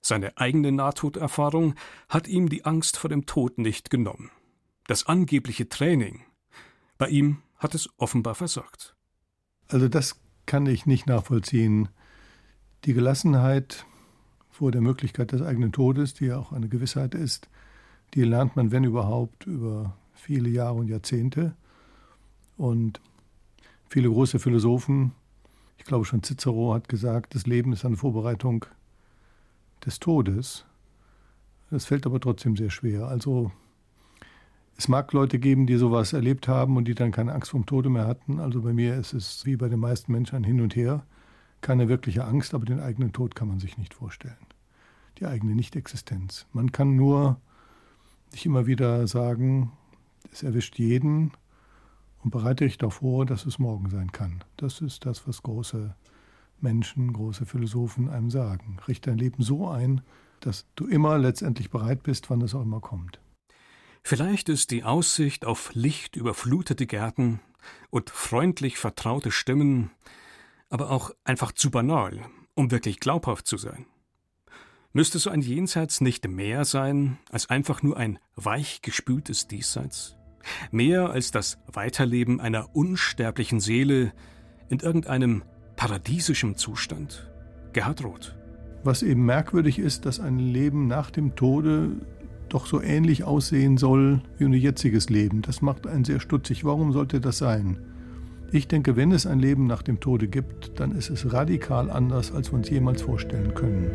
Seine 0.00 0.36
eigene 0.36 0.72
Nahtoderfahrung 0.72 1.74
hat 2.08 2.26
ihm 2.26 2.48
die 2.48 2.64
Angst 2.64 2.96
vor 2.96 3.10
dem 3.10 3.26
Tod 3.26 3.58
nicht 3.58 3.90
genommen. 3.90 4.30
Das 4.86 5.06
angebliche 5.06 5.68
Training, 5.68 6.24
bei 6.98 7.08
ihm 7.08 7.42
hat 7.56 7.74
es 7.74 7.88
offenbar 7.98 8.34
versagt. 8.34 8.96
Also 9.72 9.88
das 9.88 10.16
kann 10.44 10.66
ich 10.66 10.84
nicht 10.84 11.06
nachvollziehen. 11.06 11.88
Die 12.84 12.92
Gelassenheit 12.92 13.86
vor 14.50 14.70
der 14.70 14.82
Möglichkeit 14.82 15.32
des 15.32 15.40
eigenen 15.40 15.72
Todes, 15.72 16.12
die 16.12 16.26
ja 16.26 16.36
auch 16.36 16.52
eine 16.52 16.68
Gewissheit 16.68 17.14
ist, 17.14 17.48
die 18.12 18.22
lernt 18.22 18.54
man, 18.54 18.70
wenn 18.70 18.84
überhaupt, 18.84 19.46
über 19.46 19.96
viele 20.12 20.50
Jahre 20.50 20.74
und 20.74 20.88
Jahrzehnte. 20.88 21.56
Und 22.58 23.00
viele 23.88 24.10
große 24.10 24.38
Philosophen, 24.38 25.12
ich 25.78 25.84
glaube 25.84 26.04
schon 26.04 26.22
Cicero 26.22 26.74
hat 26.74 26.90
gesagt, 26.90 27.34
das 27.34 27.46
Leben 27.46 27.72
ist 27.72 27.86
eine 27.86 27.96
Vorbereitung 27.96 28.66
des 29.86 30.00
Todes. 30.00 30.66
Das 31.70 31.86
fällt 31.86 32.04
aber 32.04 32.20
trotzdem 32.20 32.58
sehr 32.58 32.68
schwer. 32.68 33.08
Also 33.08 33.52
es 34.76 34.88
mag 34.88 35.12
Leute 35.12 35.38
geben, 35.38 35.66
die 35.66 35.76
sowas 35.76 36.12
erlebt 36.12 36.48
haben 36.48 36.76
und 36.76 36.86
die 36.88 36.94
dann 36.94 37.12
keine 37.12 37.32
Angst 37.32 37.50
vor 37.50 37.60
dem 37.60 37.66
Tode 37.66 37.88
mehr 37.88 38.06
hatten. 38.06 38.40
Also 38.40 38.62
bei 38.62 38.72
mir 38.72 38.96
ist 38.96 39.12
es 39.12 39.44
wie 39.46 39.56
bei 39.56 39.68
den 39.68 39.80
meisten 39.80 40.12
Menschen 40.12 40.36
ein 40.36 40.44
Hin 40.44 40.60
und 40.60 40.74
Her. 40.74 41.04
Keine 41.60 41.88
wirkliche 41.88 42.24
Angst, 42.24 42.54
aber 42.54 42.64
den 42.64 42.80
eigenen 42.80 43.12
Tod 43.12 43.34
kann 43.34 43.48
man 43.48 43.60
sich 43.60 43.78
nicht 43.78 43.94
vorstellen. 43.94 44.34
Die 45.18 45.26
eigene 45.26 45.54
Nichtexistenz. 45.54 46.46
Man 46.52 46.72
kann 46.72 46.96
nur 46.96 47.40
sich 48.30 48.46
immer 48.46 48.66
wieder 48.66 49.06
sagen, 49.06 49.72
es 50.32 50.42
erwischt 50.42 50.78
jeden 50.78 51.32
und 52.24 52.30
bereite 52.30 52.64
dich 52.64 52.78
darauf 52.78 52.94
vor, 52.94 53.26
dass 53.26 53.46
es 53.46 53.58
morgen 53.58 53.90
sein 53.90 54.10
kann. 54.10 54.42
Das 54.56 54.80
ist 54.80 55.06
das, 55.06 55.28
was 55.28 55.42
große 55.42 55.94
Menschen, 56.60 57.12
große 57.12 57.46
Philosophen 57.46 58.08
einem 58.08 58.30
sagen. 58.30 58.78
Richte 58.88 59.10
dein 59.10 59.18
Leben 59.18 59.42
so 59.42 59.68
ein, 59.68 60.00
dass 60.40 60.66
du 60.74 60.86
immer 60.86 61.18
letztendlich 61.18 61.70
bereit 61.70 62.02
bist, 62.02 62.30
wann 62.30 62.40
es 62.40 62.54
auch 62.54 62.62
immer 62.62 62.80
kommt. 62.80 63.20
Vielleicht 64.02 64.48
ist 64.48 64.70
die 64.70 64.84
Aussicht 64.84 65.44
auf 65.44 65.70
lichtüberflutete 65.74 66.86
Gärten 66.86 67.40
und 67.90 68.10
freundlich 68.10 68.78
vertraute 68.78 69.30
Stimmen 69.30 69.90
aber 70.72 70.90
auch 70.90 71.10
einfach 71.24 71.52
zu 71.52 71.70
banal, 71.70 72.18
um 72.54 72.70
wirklich 72.70 72.98
glaubhaft 72.98 73.46
zu 73.46 73.58
sein. 73.58 73.84
Müsste 74.94 75.18
so 75.18 75.28
ein 75.28 75.42
Jenseits 75.42 76.00
nicht 76.00 76.26
mehr 76.26 76.64
sein 76.64 77.18
als 77.30 77.50
einfach 77.50 77.82
nur 77.82 77.98
ein 77.98 78.18
weich 78.36 78.80
gespültes 78.80 79.46
Diesseits? 79.46 80.16
Mehr 80.70 81.10
als 81.10 81.30
das 81.30 81.58
Weiterleben 81.66 82.40
einer 82.40 82.74
unsterblichen 82.74 83.60
Seele 83.60 84.14
in 84.70 84.80
irgendeinem 84.80 85.44
paradiesischem 85.76 86.56
Zustand? 86.56 87.30
Gerhard 87.74 88.02
Roth. 88.02 88.34
Was 88.82 89.02
eben 89.02 89.26
merkwürdig 89.26 89.78
ist, 89.78 90.06
dass 90.06 90.20
ein 90.20 90.38
Leben 90.38 90.86
nach 90.86 91.10
dem 91.10 91.36
Tode 91.36 92.00
doch 92.52 92.66
so 92.66 92.82
ähnlich 92.82 93.24
aussehen 93.24 93.78
soll 93.78 94.20
wie 94.36 94.44
unser 94.44 94.58
jetziges 94.58 95.08
Leben. 95.08 95.42
Das 95.42 95.62
macht 95.62 95.86
einen 95.86 96.04
sehr 96.04 96.20
stutzig. 96.20 96.64
Warum 96.64 96.92
sollte 96.92 97.20
das 97.20 97.38
sein? 97.38 97.78
Ich 98.52 98.68
denke, 98.68 98.96
wenn 98.96 99.12
es 99.12 99.26
ein 99.26 99.38
Leben 99.38 99.66
nach 99.66 99.82
dem 99.82 100.00
Tode 100.00 100.28
gibt, 100.28 100.78
dann 100.78 100.92
ist 100.92 101.08
es 101.08 101.32
radikal 101.32 101.90
anders, 101.90 102.32
als 102.32 102.52
wir 102.52 102.58
uns 102.58 102.68
jemals 102.68 103.00
vorstellen 103.00 103.54
können. 103.54 103.90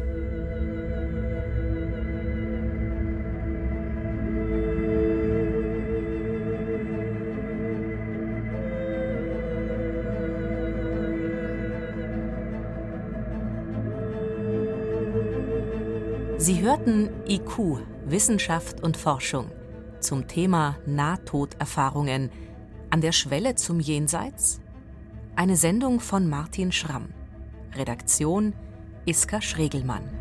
Sie 16.40 16.62
hörten 16.62 17.10
IQ, 17.28 17.82
Wissenschaft 18.10 18.82
und 18.82 18.96
Forschung 18.96 19.52
zum 20.00 20.28
Thema 20.28 20.78
Nahtoderfahrungen 20.86 22.32
an 22.90 23.02
der 23.02 23.12
Schwelle 23.12 23.56
zum 23.56 23.80
Jenseits? 23.80 24.62
Eine 25.36 25.58
Sendung 25.58 26.00
von 26.00 26.30
Martin 26.30 26.72
Schramm. 26.72 27.10
Redaktion 27.76 28.54
Iska 29.06 29.42
Schregelmann. 29.42 30.17